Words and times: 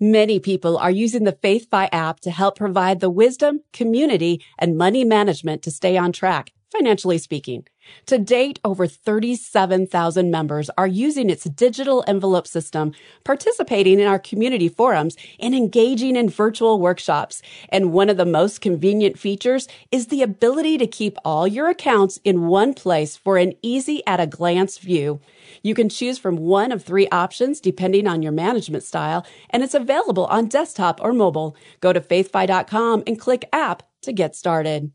Many 0.00 0.38
people 0.38 0.78
are 0.78 0.92
using 0.92 1.24
the 1.24 1.32
FaithFi 1.32 1.88
app 1.90 2.20
to 2.20 2.30
help 2.30 2.56
provide 2.56 3.00
the 3.00 3.10
wisdom, 3.10 3.62
community, 3.72 4.40
and 4.56 4.78
money 4.78 5.04
management 5.04 5.60
to 5.62 5.72
stay 5.72 5.96
on 5.96 6.12
track, 6.12 6.52
financially 6.70 7.18
speaking. 7.18 7.64
To 8.06 8.18
date, 8.18 8.58
over 8.64 8.86
37,000 8.86 10.30
members 10.30 10.70
are 10.76 10.86
using 10.86 11.30
its 11.30 11.44
digital 11.44 12.04
envelope 12.06 12.46
system, 12.46 12.92
participating 13.24 13.98
in 13.98 14.06
our 14.06 14.18
community 14.18 14.68
forums, 14.68 15.16
and 15.40 15.54
engaging 15.54 16.16
in 16.16 16.28
virtual 16.28 16.80
workshops. 16.80 17.40
And 17.70 17.92
one 17.92 18.10
of 18.10 18.16
the 18.16 18.26
most 18.26 18.60
convenient 18.60 19.18
features 19.18 19.68
is 19.90 20.08
the 20.08 20.22
ability 20.22 20.78
to 20.78 20.86
keep 20.86 21.16
all 21.24 21.46
your 21.46 21.68
accounts 21.68 22.18
in 22.24 22.46
one 22.46 22.74
place 22.74 23.16
for 23.16 23.38
an 23.38 23.54
easy 23.62 24.02
at 24.06 24.20
a 24.20 24.26
glance 24.26 24.78
view. 24.78 25.20
You 25.62 25.74
can 25.74 25.88
choose 25.88 26.18
from 26.18 26.36
one 26.36 26.72
of 26.72 26.84
three 26.84 27.08
options 27.08 27.60
depending 27.60 28.06
on 28.06 28.22
your 28.22 28.32
management 28.32 28.84
style, 28.84 29.26
and 29.50 29.62
it's 29.62 29.74
available 29.74 30.26
on 30.26 30.46
desktop 30.46 31.00
or 31.02 31.12
mobile. 31.12 31.56
Go 31.80 31.92
to 31.92 32.00
faithfi.com 32.00 33.04
and 33.06 33.18
click 33.18 33.48
app 33.52 33.82
to 34.02 34.12
get 34.12 34.36
started. 34.36 34.92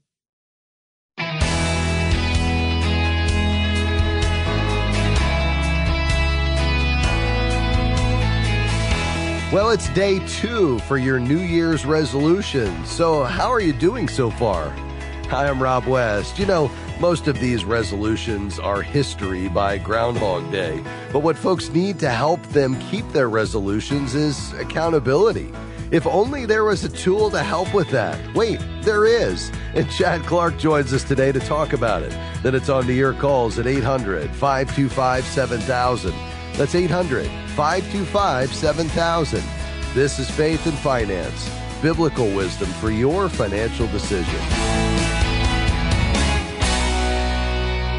Well, 9.53 9.69
it's 9.69 9.87
day 9.89 10.17
two 10.25 10.79
for 10.79 10.97
your 10.97 11.19
New 11.19 11.37
Year's 11.37 11.85
resolution. 11.85 12.83
So, 12.87 13.23
how 13.23 13.51
are 13.51 13.59
you 13.59 13.71
doing 13.71 14.07
so 14.07 14.31
far? 14.31 14.71
Hi, 15.29 15.47
I'm 15.47 15.61
Rob 15.61 15.85
West. 15.85 16.39
You 16.39 16.47
know, 16.47 16.71
most 16.99 17.27
of 17.27 17.39
these 17.39 17.63
resolutions 17.63 18.57
are 18.57 18.81
history 18.81 19.49
by 19.49 19.77
Groundhog 19.77 20.51
Day. 20.51 20.83
But 21.11 21.19
what 21.19 21.37
folks 21.37 21.69
need 21.69 21.99
to 21.99 22.09
help 22.09 22.41
them 22.47 22.79
keep 22.89 23.07
their 23.09 23.29
resolutions 23.29 24.15
is 24.15 24.53
accountability. 24.53 25.53
If 25.91 26.07
only 26.07 26.47
there 26.47 26.63
was 26.63 26.83
a 26.83 26.89
tool 26.89 27.29
to 27.29 27.43
help 27.43 27.75
with 27.75 27.91
that. 27.91 28.33
Wait, 28.33 28.59
there 28.81 29.05
is. 29.05 29.51
And 29.75 29.87
Chad 29.91 30.23
Clark 30.23 30.57
joins 30.57 30.91
us 30.93 31.03
today 31.03 31.31
to 31.31 31.39
talk 31.39 31.73
about 31.73 32.01
it. 32.01 32.17
Then 32.41 32.55
it's 32.55 32.69
on 32.69 32.87
to 32.87 32.93
your 32.93 33.13
calls 33.13 33.59
at 33.59 33.67
800 33.67 34.31
525 34.31 35.23
7000. 35.23 36.11
That's 36.53 36.73
800 36.73 37.42
525 37.55 38.53
7000. 38.53 39.43
This 39.93 40.17
is 40.17 40.29
Faith 40.29 40.65
and 40.65 40.77
Finance, 40.79 41.51
biblical 41.81 42.25
wisdom 42.35 42.67
for 42.73 42.89
your 42.89 43.29
financial 43.29 43.85
decision. 43.87 44.39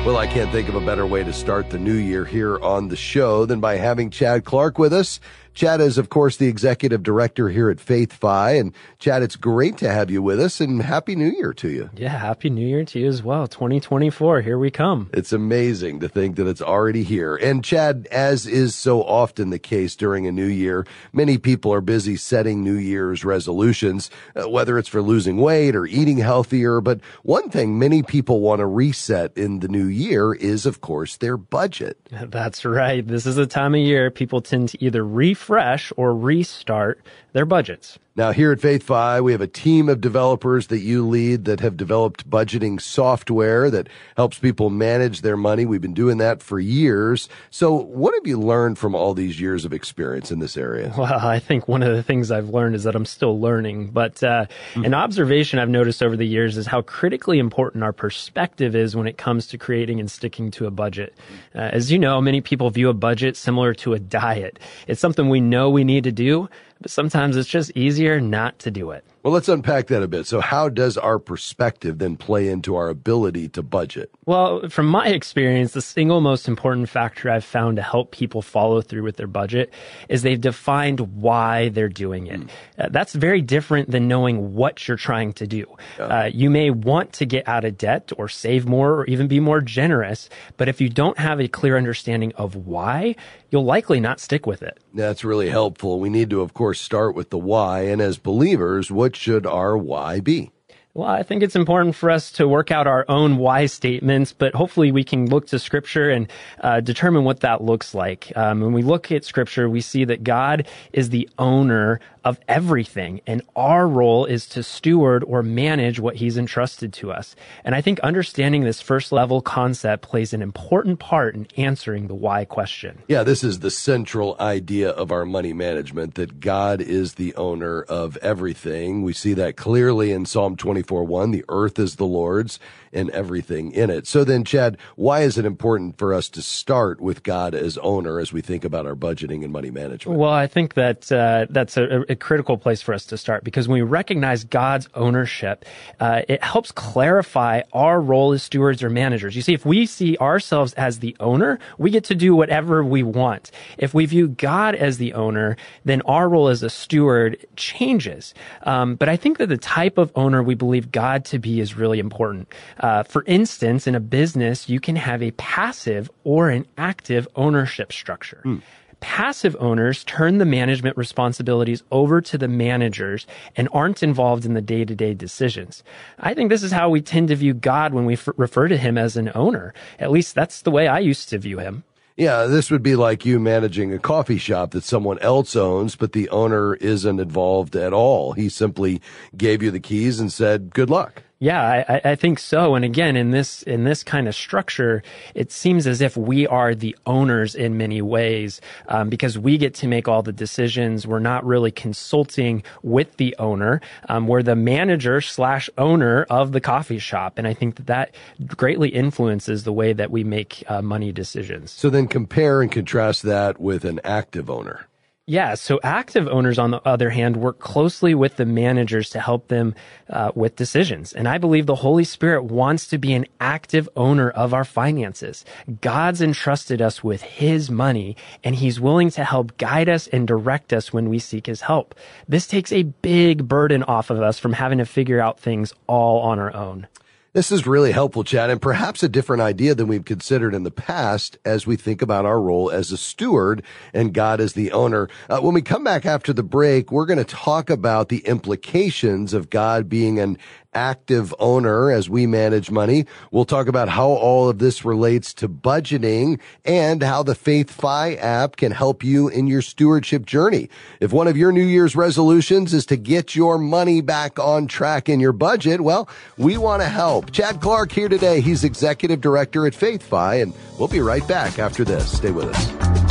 Well, 0.04 0.16
I 0.16 0.26
can't 0.26 0.50
think 0.50 0.68
of 0.68 0.74
a 0.74 0.84
better 0.84 1.06
way 1.06 1.22
to 1.22 1.32
start 1.32 1.70
the 1.70 1.78
new 1.78 1.94
year 1.94 2.24
here 2.24 2.58
on 2.58 2.88
the 2.88 2.96
show 2.96 3.46
than 3.46 3.60
by 3.60 3.76
having 3.76 4.10
Chad 4.10 4.44
Clark 4.44 4.76
with 4.76 4.92
us. 4.92 5.20
Chad 5.54 5.80
is, 5.80 5.98
of 5.98 6.08
course, 6.08 6.36
the 6.36 6.48
executive 6.48 7.04
director 7.04 7.48
here 7.48 7.70
at 7.70 7.78
FaithFi. 7.78 8.60
And 8.60 8.74
Chad, 8.98 9.22
it's 9.22 9.36
great 9.36 9.78
to 9.78 9.88
have 9.88 10.10
you 10.10 10.20
with 10.20 10.40
us 10.40 10.60
and 10.60 10.82
Happy 10.82 11.14
New 11.14 11.30
Year 11.30 11.52
to 11.54 11.70
you. 11.70 11.90
Yeah, 11.94 12.08
Happy 12.08 12.50
New 12.50 12.66
Year 12.66 12.84
to 12.84 12.98
you 12.98 13.06
as 13.06 13.22
well. 13.22 13.46
2024, 13.46 14.40
here 14.40 14.58
we 14.58 14.72
come. 14.72 15.08
It's 15.12 15.32
amazing 15.32 16.00
to 16.00 16.08
think 16.08 16.34
that 16.36 16.48
it's 16.48 16.60
already 16.60 17.04
here. 17.04 17.36
And 17.36 17.62
Chad, 17.64 18.08
as 18.10 18.48
is 18.48 18.74
so 18.74 19.02
often 19.04 19.50
the 19.50 19.60
case 19.60 19.94
during 19.94 20.26
a 20.26 20.32
new 20.32 20.46
year, 20.46 20.86
many 21.12 21.38
people 21.38 21.72
are 21.72 21.80
busy 21.80 22.16
setting 22.16 22.64
New 22.64 22.74
Year's 22.74 23.24
resolutions, 23.24 24.10
uh, 24.34 24.48
whether 24.48 24.76
it's 24.76 24.88
for 24.88 25.02
losing 25.02 25.36
weight 25.36 25.76
or 25.76 25.86
eating 25.86 26.18
healthier. 26.18 26.80
But 26.80 27.00
one 27.22 27.48
thing 27.48 27.78
many 27.78 28.02
people 28.02 28.40
want 28.40 28.58
to 28.58 28.66
reset 28.66 29.36
in 29.36 29.60
the 29.60 29.68
new 29.68 29.86
year 29.86 30.34
is, 30.34 30.66
of 30.66 30.80
course, 30.80 31.16
their 31.16 31.36
budget. 31.36 31.96
That's 32.10 32.64
right. 32.64 33.06
This 33.06 33.24
is 33.24 33.38
a 33.38 33.46
time 33.46 33.74
of 33.76 33.80
year 33.80 34.10
people 34.10 34.40
tend 34.40 34.70
to 34.70 34.84
either 34.84 35.04
refresh 35.04 35.43
refresh 35.44 35.92
or 35.96 36.16
restart 36.16 37.00
their 37.32 37.44
budgets. 37.44 37.98
Now, 38.16 38.30
here 38.30 38.52
at 38.52 38.60
FaithFi, 38.60 39.24
we 39.24 39.32
have 39.32 39.40
a 39.40 39.48
team 39.48 39.88
of 39.88 40.00
developers 40.00 40.68
that 40.68 40.78
you 40.78 41.04
lead 41.04 41.46
that 41.46 41.58
have 41.58 41.76
developed 41.76 42.30
budgeting 42.30 42.80
software 42.80 43.68
that 43.70 43.88
helps 44.16 44.38
people 44.38 44.70
manage 44.70 45.22
their 45.22 45.36
money. 45.36 45.66
We've 45.66 45.80
been 45.80 45.94
doing 45.94 46.18
that 46.18 46.40
for 46.40 46.60
years. 46.60 47.28
So, 47.50 47.74
what 47.74 48.14
have 48.14 48.24
you 48.24 48.38
learned 48.38 48.78
from 48.78 48.94
all 48.94 49.14
these 49.14 49.40
years 49.40 49.64
of 49.64 49.72
experience 49.72 50.30
in 50.30 50.38
this 50.38 50.56
area? 50.56 50.94
Well, 50.96 51.12
I 51.12 51.40
think 51.40 51.66
one 51.66 51.82
of 51.82 51.92
the 51.92 52.04
things 52.04 52.30
I've 52.30 52.50
learned 52.50 52.76
is 52.76 52.84
that 52.84 52.94
I'm 52.94 53.04
still 53.04 53.40
learning. 53.40 53.88
But 53.88 54.22
uh, 54.22 54.46
mm-hmm. 54.46 54.84
an 54.84 54.94
observation 54.94 55.58
I've 55.58 55.68
noticed 55.68 56.00
over 56.00 56.16
the 56.16 56.24
years 56.24 56.56
is 56.56 56.68
how 56.68 56.82
critically 56.82 57.40
important 57.40 57.82
our 57.82 57.92
perspective 57.92 58.76
is 58.76 58.94
when 58.94 59.08
it 59.08 59.18
comes 59.18 59.48
to 59.48 59.58
creating 59.58 59.98
and 59.98 60.08
sticking 60.08 60.52
to 60.52 60.66
a 60.66 60.70
budget. 60.70 61.14
Uh, 61.52 61.70
as 61.72 61.90
you 61.90 61.98
know, 61.98 62.20
many 62.20 62.40
people 62.40 62.70
view 62.70 62.90
a 62.90 62.94
budget 62.94 63.36
similar 63.36 63.74
to 63.74 63.92
a 63.92 63.98
diet. 63.98 64.60
It's 64.86 65.00
something 65.00 65.28
we 65.28 65.40
know 65.40 65.68
we 65.68 65.82
need 65.82 66.04
to 66.04 66.12
do, 66.12 66.48
but 66.80 66.90
sometimes 66.90 67.36
it's 67.36 67.48
just 67.48 67.70
easier 67.76 68.20
not 68.20 68.58
to 68.60 68.70
do 68.70 68.90
it. 68.90 69.04
Well, 69.24 69.32
let's 69.32 69.48
unpack 69.48 69.86
that 69.86 70.02
a 70.02 70.06
bit. 70.06 70.26
So, 70.26 70.42
how 70.42 70.68
does 70.68 70.98
our 70.98 71.18
perspective 71.18 71.98
then 71.98 72.18
play 72.18 72.50
into 72.50 72.76
our 72.76 72.90
ability 72.90 73.48
to 73.48 73.62
budget? 73.62 74.10
Well, 74.26 74.68
from 74.68 74.86
my 74.86 75.08
experience, 75.08 75.72
the 75.72 75.80
single 75.80 76.20
most 76.20 76.46
important 76.46 76.90
factor 76.90 77.30
I've 77.30 77.42
found 77.42 77.76
to 77.76 77.82
help 77.82 78.10
people 78.10 78.42
follow 78.42 78.82
through 78.82 79.02
with 79.02 79.16
their 79.16 79.26
budget 79.26 79.72
is 80.10 80.20
they've 80.20 80.38
defined 80.38 81.00
why 81.00 81.70
they're 81.70 81.88
doing 81.88 82.26
it. 82.26 82.40
Mm. 82.40 82.48
Uh, 82.78 82.88
that's 82.90 83.14
very 83.14 83.40
different 83.40 83.90
than 83.90 84.08
knowing 84.08 84.52
what 84.52 84.86
you're 84.86 84.98
trying 84.98 85.32
to 85.34 85.46
do. 85.46 85.74
Yeah. 85.98 86.04
Uh, 86.04 86.24
you 86.26 86.50
may 86.50 86.68
want 86.68 87.14
to 87.14 87.24
get 87.24 87.48
out 87.48 87.64
of 87.64 87.78
debt 87.78 88.12
or 88.18 88.28
save 88.28 88.66
more 88.66 88.92
or 88.92 89.06
even 89.06 89.26
be 89.26 89.40
more 89.40 89.62
generous, 89.62 90.28
but 90.58 90.68
if 90.68 90.82
you 90.82 90.90
don't 90.90 91.16
have 91.16 91.40
a 91.40 91.48
clear 91.48 91.78
understanding 91.78 92.34
of 92.34 92.56
why, 92.56 93.16
you'll 93.50 93.64
likely 93.64 94.00
not 94.00 94.20
stick 94.20 94.46
with 94.46 94.62
it. 94.62 94.80
That's 94.92 95.24
really 95.24 95.48
helpful. 95.48 95.98
We 95.98 96.10
need 96.10 96.28
to, 96.30 96.42
of 96.42 96.52
course, 96.52 96.78
start 96.78 97.14
with 97.14 97.30
the 97.30 97.38
why. 97.38 97.82
And 97.82 98.02
as 98.02 98.18
believers, 98.18 98.90
what 98.90 99.13
what 99.14 99.20
should 99.20 99.46
our 99.46 99.78
why 99.78 100.18
be? 100.18 100.50
Well, 100.96 101.08
I 101.08 101.24
think 101.24 101.42
it's 101.42 101.56
important 101.56 101.96
for 101.96 102.08
us 102.08 102.30
to 102.32 102.46
work 102.46 102.70
out 102.70 102.86
our 102.86 103.04
own 103.08 103.36
why 103.38 103.66
statements, 103.66 104.32
but 104.32 104.54
hopefully 104.54 104.92
we 104.92 105.02
can 105.02 105.28
look 105.28 105.48
to 105.48 105.58
scripture 105.58 106.08
and 106.08 106.28
uh, 106.60 106.78
determine 106.78 107.24
what 107.24 107.40
that 107.40 107.64
looks 107.64 107.96
like. 107.96 108.30
Um, 108.36 108.60
when 108.60 108.72
we 108.72 108.82
look 108.82 109.10
at 109.10 109.24
scripture, 109.24 109.68
we 109.68 109.80
see 109.80 110.04
that 110.04 110.22
God 110.22 110.68
is 110.92 111.10
the 111.10 111.28
owner 111.36 111.98
of 112.24 112.38
everything, 112.48 113.20
and 113.26 113.42
our 113.54 113.86
role 113.86 114.24
is 114.24 114.46
to 114.46 114.62
steward 114.62 115.22
or 115.24 115.42
manage 115.42 116.00
what 116.00 116.16
He's 116.16 116.38
entrusted 116.38 116.92
to 116.94 117.12
us. 117.12 117.36
And 117.64 117.74
I 117.74 117.80
think 117.80 118.00
understanding 118.00 118.62
this 118.62 118.80
first 118.80 119.12
level 119.12 119.42
concept 119.42 120.04
plays 120.04 120.32
an 120.32 120.40
important 120.40 121.00
part 121.00 121.34
in 121.34 121.46
answering 121.56 122.06
the 122.06 122.14
why 122.14 122.44
question. 122.44 123.02
Yeah, 123.08 123.24
this 123.24 123.44
is 123.44 123.58
the 123.58 123.70
central 123.70 124.36
idea 124.40 124.90
of 124.90 125.12
our 125.12 125.26
money 125.26 125.52
management 125.52 126.14
that 126.14 126.40
God 126.40 126.80
is 126.80 127.14
the 127.14 127.34
owner 127.34 127.82
of 127.82 128.16
everything. 128.18 129.02
We 129.02 129.12
see 129.12 129.34
that 129.34 129.56
clearly 129.56 130.12
in 130.12 130.24
Psalm 130.24 130.56
24. 130.56 130.83
24 130.84 131.04
1. 131.04 131.30
The 131.30 131.44
earth 131.48 131.78
is 131.78 131.96
the 131.96 132.06
Lord's 132.06 132.58
and 132.92 133.10
everything 133.10 133.72
in 133.72 133.90
it. 133.90 134.06
So 134.06 134.22
then, 134.22 134.44
Chad, 134.44 134.78
why 134.96 135.22
is 135.22 135.36
it 135.36 135.44
important 135.44 135.98
for 135.98 136.14
us 136.14 136.28
to 136.30 136.42
start 136.42 137.00
with 137.00 137.22
God 137.22 137.54
as 137.54 137.76
owner 137.78 138.20
as 138.20 138.32
we 138.32 138.40
think 138.40 138.64
about 138.64 138.86
our 138.86 138.94
budgeting 138.94 139.42
and 139.42 139.52
money 139.52 139.70
management? 139.70 140.18
Well, 140.18 140.32
I 140.32 140.46
think 140.46 140.74
that 140.74 141.10
uh, 141.10 141.46
that's 141.50 141.76
a, 141.76 142.04
a, 142.08 142.14
critical 142.14 142.56
place 142.56 142.80
for 142.80 142.94
us 142.94 143.04
to 143.06 143.18
start 143.18 143.42
because 143.42 143.66
when 143.66 143.80
we 143.80 143.82
recognize 143.82 144.44
God's 144.44 144.88
ownership, 144.94 145.64
uh, 145.98 146.22
it 146.28 146.42
helps 146.42 146.70
clarify 146.70 147.62
our 147.72 148.00
role 148.00 148.32
as 148.32 148.42
stewards 148.42 148.82
or 148.82 148.90
managers. 148.90 149.34
You 149.34 149.42
see, 149.42 149.54
if 149.54 149.66
we 149.66 149.86
see 149.86 150.16
ourselves 150.18 150.72
as 150.74 151.00
the 151.00 151.16
owner, 151.18 151.58
we 151.78 151.90
get 151.90 152.04
to 152.04 152.14
do 152.14 152.36
whatever 152.36 152.84
we 152.84 153.02
want. 153.02 153.50
If 153.76 153.92
we 153.92 154.06
view 154.06 154.28
God 154.28 154.76
as 154.76 154.98
the 154.98 155.14
owner, 155.14 155.56
then 155.84 156.00
our 156.02 156.28
role 156.28 156.48
as 156.48 156.62
a 156.62 156.70
steward 156.70 157.44
changes. 157.56 158.34
Um, 158.62 158.94
but 158.94 159.08
I 159.08 159.16
think 159.16 159.38
that 159.38 159.48
the 159.48 159.58
type 159.58 159.98
of 159.98 160.12
owner 160.14 160.42
we 160.42 160.54
believe 160.54 160.73
believe 160.74 160.90
God 160.90 161.24
to 161.26 161.38
be 161.38 161.60
is 161.60 161.76
really 161.76 162.00
important. 162.00 162.48
Uh, 162.80 163.04
for 163.04 163.22
instance, 163.28 163.86
in 163.86 163.94
a 163.94 164.00
business, 164.00 164.68
you 164.68 164.80
can 164.80 164.96
have 164.96 165.22
a 165.22 165.30
passive 165.32 166.10
or 166.24 166.50
an 166.50 166.66
active 166.76 167.28
ownership 167.36 167.92
structure. 167.92 168.42
Mm. 168.44 168.60
Passive 168.98 169.54
owners 169.60 170.02
turn 170.02 170.38
the 170.38 170.44
management 170.44 170.96
responsibilities 170.96 171.84
over 171.92 172.20
to 172.22 172.36
the 172.36 172.48
managers 172.48 173.24
and 173.54 173.68
aren't 173.72 174.02
involved 174.02 174.44
in 174.44 174.54
the 174.54 174.60
day 174.60 174.84
to 174.84 174.96
day 174.96 175.14
decisions. 175.14 175.84
I 176.18 176.34
think 176.34 176.50
this 176.50 176.64
is 176.64 176.72
how 176.72 176.90
we 176.90 177.00
tend 177.00 177.28
to 177.28 177.36
view 177.36 177.54
God 177.54 177.94
when 177.94 178.04
we 178.04 178.14
f- 178.14 178.28
refer 178.36 178.66
to 178.66 178.76
him 178.76 178.98
as 178.98 179.16
an 179.16 179.30
owner. 179.32 179.74
At 180.00 180.10
least 180.10 180.34
that's 180.34 180.62
the 180.62 180.72
way 180.72 180.88
I 180.88 180.98
used 180.98 181.28
to 181.28 181.38
view 181.38 181.58
him. 181.58 181.84
Yeah, 182.16 182.44
this 182.44 182.70
would 182.70 182.82
be 182.84 182.94
like 182.94 183.24
you 183.24 183.40
managing 183.40 183.92
a 183.92 183.98
coffee 183.98 184.38
shop 184.38 184.70
that 184.70 184.84
someone 184.84 185.18
else 185.18 185.56
owns, 185.56 185.96
but 185.96 186.12
the 186.12 186.28
owner 186.28 186.74
isn't 186.74 187.18
involved 187.18 187.74
at 187.74 187.92
all. 187.92 188.34
He 188.34 188.48
simply 188.48 189.00
gave 189.36 189.64
you 189.64 189.72
the 189.72 189.80
keys 189.80 190.20
and 190.20 190.32
said, 190.32 190.72
good 190.72 190.90
luck. 190.90 191.24
Yeah, 191.44 191.84
I, 191.86 192.00
I, 192.12 192.14
think 192.14 192.38
so. 192.38 192.74
And 192.74 192.86
again, 192.86 193.16
in 193.16 193.30
this 193.30 193.62
in 193.64 193.84
this 193.84 194.02
kind 194.02 194.28
of 194.28 194.34
structure, 194.34 195.02
it 195.34 195.52
seems 195.52 195.86
as 195.86 196.00
if 196.00 196.16
we 196.16 196.46
are 196.46 196.74
the 196.74 196.96
owners 197.04 197.54
in 197.54 197.76
many 197.76 198.00
ways 198.00 198.62
um, 198.88 199.10
because 199.10 199.38
we 199.38 199.58
get 199.58 199.74
to 199.74 199.86
make 199.86 200.08
all 200.08 200.22
the 200.22 200.32
decisions. 200.32 201.06
We're 201.06 201.18
not 201.18 201.44
really 201.44 201.70
consulting 201.70 202.62
with 202.82 203.18
the 203.18 203.36
owner. 203.38 203.82
Um, 204.08 204.26
we're 204.26 204.42
the 204.42 204.56
manager 204.56 205.20
slash 205.20 205.68
owner 205.76 206.22
of 206.30 206.52
the 206.52 206.62
coffee 206.62 206.98
shop, 206.98 207.34
and 207.36 207.46
I 207.46 207.52
think 207.52 207.76
that 207.76 207.88
that 207.88 208.14
greatly 208.56 208.88
influences 208.88 209.64
the 209.64 209.72
way 209.72 209.92
that 209.92 210.10
we 210.10 210.24
make 210.24 210.64
uh, 210.66 210.80
money 210.80 211.12
decisions. 211.12 211.72
So 211.72 211.90
then, 211.90 212.08
compare 212.08 212.62
and 212.62 212.72
contrast 212.72 213.22
that 213.24 213.60
with 213.60 213.84
an 213.84 214.00
active 214.02 214.48
owner. 214.48 214.86
Yeah. 215.26 215.54
So 215.54 215.80
active 215.82 216.28
owners, 216.28 216.58
on 216.58 216.70
the 216.70 216.86
other 216.86 217.08
hand, 217.08 217.38
work 217.38 217.58
closely 217.58 218.14
with 218.14 218.36
the 218.36 218.44
managers 218.44 219.08
to 219.10 219.20
help 219.20 219.48
them 219.48 219.74
uh, 220.10 220.32
with 220.34 220.56
decisions. 220.56 221.14
And 221.14 221.26
I 221.26 221.38
believe 221.38 221.64
the 221.64 221.76
Holy 221.76 222.04
Spirit 222.04 222.44
wants 222.44 222.86
to 222.88 222.98
be 222.98 223.14
an 223.14 223.24
active 223.40 223.88
owner 223.96 224.28
of 224.28 224.52
our 224.52 224.66
finances. 224.66 225.46
God's 225.80 226.20
entrusted 226.20 226.82
us 226.82 227.02
with 227.02 227.22
his 227.22 227.70
money 227.70 228.18
and 228.42 228.54
he's 228.54 228.78
willing 228.78 229.08
to 229.12 229.24
help 229.24 229.56
guide 229.56 229.88
us 229.88 230.08
and 230.08 230.28
direct 230.28 230.74
us 230.74 230.92
when 230.92 231.08
we 231.08 231.18
seek 231.18 231.46
his 231.46 231.62
help. 231.62 231.94
This 232.28 232.46
takes 232.46 232.70
a 232.70 232.82
big 232.82 233.48
burden 233.48 233.82
off 233.84 234.10
of 234.10 234.20
us 234.20 234.38
from 234.38 234.52
having 234.52 234.76
to 234.76 234.84
figure 234.84 235.20
out 235.20 235.40
things 235.40 235.72
all 235.86 236.20
on 236.20 236.38
our 236.38 236.54
own. 236.54 236.86
This 237.34 237.50
is 237.50 237.66
really 237.66 237.90
helpful, 237.90 238.22
Chad, 238.22 238.48
and 238.48 238.62
perhaps 238.62 239.02
a 239.02 239.08
different 239.08 239.42
idea 239.42 239.74
than 239.74 239.88
we've 239.88 240.04
considered 240.04 240.54
in 240.54 240.62
the 240.62 240.70
past 240.70 241.36
as 241.44 241.66
we 241.66 241.74
think 241.74 242.00
about 242.00 242.24
our 242.24 242.40
role 242.40 242.70
as 242.70 242.92
a 242.92 242.96
steward 242.96 243.64
and 243.92 244.14
God 244.14 244.40
as 244.40 244.52
the 244.52 244.70
owner. 244.70 245.08
Uh, 245.28 245.40
when 245.40 245.52
we 245.52 245.60
come 245.60 245.82
back 245.82 246.06
after 246.06 246.32
the 246.32 246.44
break, 246.44 246.92
we're 246.92 247.06
going 247.06 247.18
to 247.18 247.24
talk 247.24 247.70
about 247.70 248.08
the 248.08 248.18
implications 248.18 249.34
of 249.34 249.50
God 249.50 249.88
being 249.88 250.20
an 250.20 250.38
active 250.74 251.34
owner 251.38 251.90
as 251.90 252.10
we 252.10 252.26
manage 252.26 252.70
money. 252.70 253.06
We'll 253.30 253.44
talk 253.44 253.68
about 253.68 253.88
how 253.88 254.08
all 254.08 254.48
of 254.48 254.58
this 254.58 254.84
relates 254.84 255.32
to 255.34 255.48
budgeting 255.48 256.40
and 256.64 257.02
how 257.02 257.22
the 257.22 257.34
FaithFi 257.34 258.18
app 258.18 258.56
can 258.56 258.72
help 258.72 259.04
you 259.04 259.28
in 259.28 259.46
your 259.46 259.62
stewardship 259.62 260.26
journey. 260.26 260.68
If 261.00 261.12
one 261.12 261.28
of 261.28 261.36
your 261.36 261.52
New 261.52 261.64
Year's 261.64 261.96
resolutions 261.96 262.74
is 262.74 262.86
to 262.86 262.96
get 262.96 263.34
your 263.34 263.58
money 263.58 264.00
back 264.00 264.38
on 264.38 264.66
track 264.66 265.08
in 265.08 265.20
your 265.20 265.32
budget, 265.32 265.80
well, 265.80 266.08
we 266.36 266.56
want 266.56 266.82
to 266.82 266.88
help. 266.88 267.30
Chad 267.30 267.60
Clark 267.60 267.92
here 267.92 268.08
today. 268.08 268.40
He's 268.40 268.64
executive 268.64 269.20
director 269.20 269.66
at 269.66 269.72
FaithFi, 269.72 270.42
and 270.42 270.54
we'll 270.78 270.88
be 270.88 271.00
right 271.00 271.26
back 271.28 271.58
after 271.58 271.84
this. 271.84 272.10
Stay 272.16 272.30
with 272.30 272.46
us. 272.54 273.03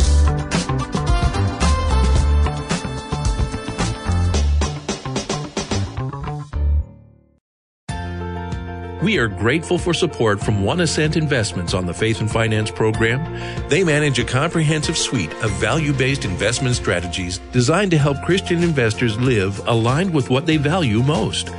We 9.04 9.18
are 9.18 9.28
grateful 9.28 9.78
for 9.78 9.94
support 9.94 10.40
from 10.40 10.64
One 10.64 10.80
Ascent 10.80 11.18
Investments 11.18 11.74
on 11.74 11.86
the 11.86 11.94
Faith 11.94 12.22
and 12.22 12.32
Finance 12.32 12.72
program. 12.72 13.22
They 13.68 13.84
manage 13.84 14.18
a 14.18 14.24
comprehensive 14.24 14.98
suite 14.98 15.34
of 15.44 15.52
value 15.60 15.92
based 15.92 16.24
investment 16.24 16.78
strategies 16.78 17.40
designed 17.52 17.92
to 17.92 17.98
help 17.98 18.22
Christian 18.22 18.64
investors 18.64 19.20
live 19.20 19.60
aligned 19.68 20.14
with 20.14 20.30
what 20.30 20.46
they 20.46 20.56
value 20.56 21.04
most. 21.04 21.50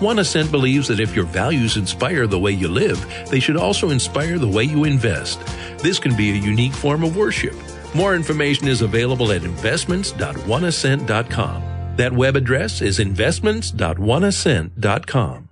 One 0.00 0.18
Ascent 0.18 0.50
believes 0.50 0.88
that 0.88 0.98
if 0.98 1.14
your 1.14 1.26
values 1.26 1.76
inspire 1.76 2.26
the 2.26 2.38
way 2.38 2.52
you 2.52 2.68
live, 2.68 3.06
they 3.30 3.38
should 3.38 3.58
also 3.58 3.90
inspire 3.90 4.38
the 4.38 4.48
way 4.48 4.64
you 4.64 4.84
invest. 4.84 5.46
This 5.80 5.98
can 5.98 6.16
be 6.16 6.30
a 6.30 6.36
unique 6.36 6.72
form 6.72 7.04
of 7.04 7.18
worship. 7.18 7.54
More 7.94 8.14
information 8.14 8.66
is 8.66 8.80
available 8.80 9.30
at 9.30 9.44
investments.oneascent.com. 9.44 11.62
That 11.96 12.14
web 12.14 12.34
address 12.34 12.80
is 12.80 12.98
investments.oneascent.com. 12.98 15.43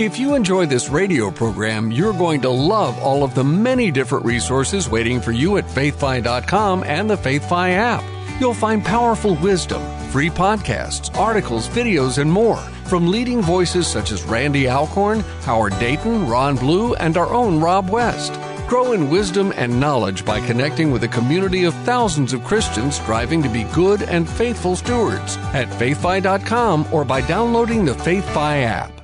If 0.00 0.18
you 0.18 0.34
enjoy 0.34 0.64
this 0.64 0.88
radio 0.88 1.30
program, 1.30 1.92
you're 1.92 2.14
going 2.14 2.40
to 2.40 2.48
love 2.48 2.98
all 3.00 3.22
of 3.22 3.34
the 3.34 3.44
many 3.44 3.90
different 3.90 4.24
resources 4.24 4.88
waiting 4.88 5.20
for 5.20 5.30
you 5.30 5.58
at 5.58 5.66
faithfi.com 5.66 6.84
and 6.84 7.10
the 7.10 7.18
FaithFi 7.18 7.72
app. 7.72 8.02
You'll 8.40 8.54
find 8.54 8.82
powerful 8.82 9.34
wisdom, 9.34 9.82
free 10.08 10.30
podcasts, 10.30 11.14
articles, 11.18 11.68
videos, 11.68 12.16
and 12.16 12.32
more 12.32 12.56
from 12.86 13.10
leading 13.10 13.42
voices 13.42 13.86
such 13.86 14.10
as 14.10 14.22
Randy 14.22 14.70
Alcorn, 14.70 15.20
Howard 15.42 15.78
Dayton, 15.78 16.26
Ron 16.26 16.56
Blue, 16.56 16.94
and 16.94 17.18
our 17.18 17.28
own 17.34 17.60
Rob 17.60 17.90
West. 17.90 18.32
Grow 18.68 18.92
in 18.92 19.10
wisdom 19.10 19.52
and 19.54 19.78
knowledge 19.78 20.24
by 20.24 20.40
connecting 20.46 20.90
with 20.90 21.04
a 21.04 21.08
community 21.08 21.64
of 21.64 21.74
thousands 21.84 22.32
of 22.32 22.42
Christians 22.42 22.96
striving 22.96 23.42
to 23.42 23.50
be 23.50 23.64
good 23.74 24.04
and 24.04 24.26
faithful 24.26 24.76
stewards 24.76 25.36
at 25.52 25.68
faithfi.com 25.68 26.86
or 26.90 27.04
by 27.04 27.20
downloading 27.20 27.84
the 27.84 27.92
FaithFi 27.92 28.62
app. 28.62 28.99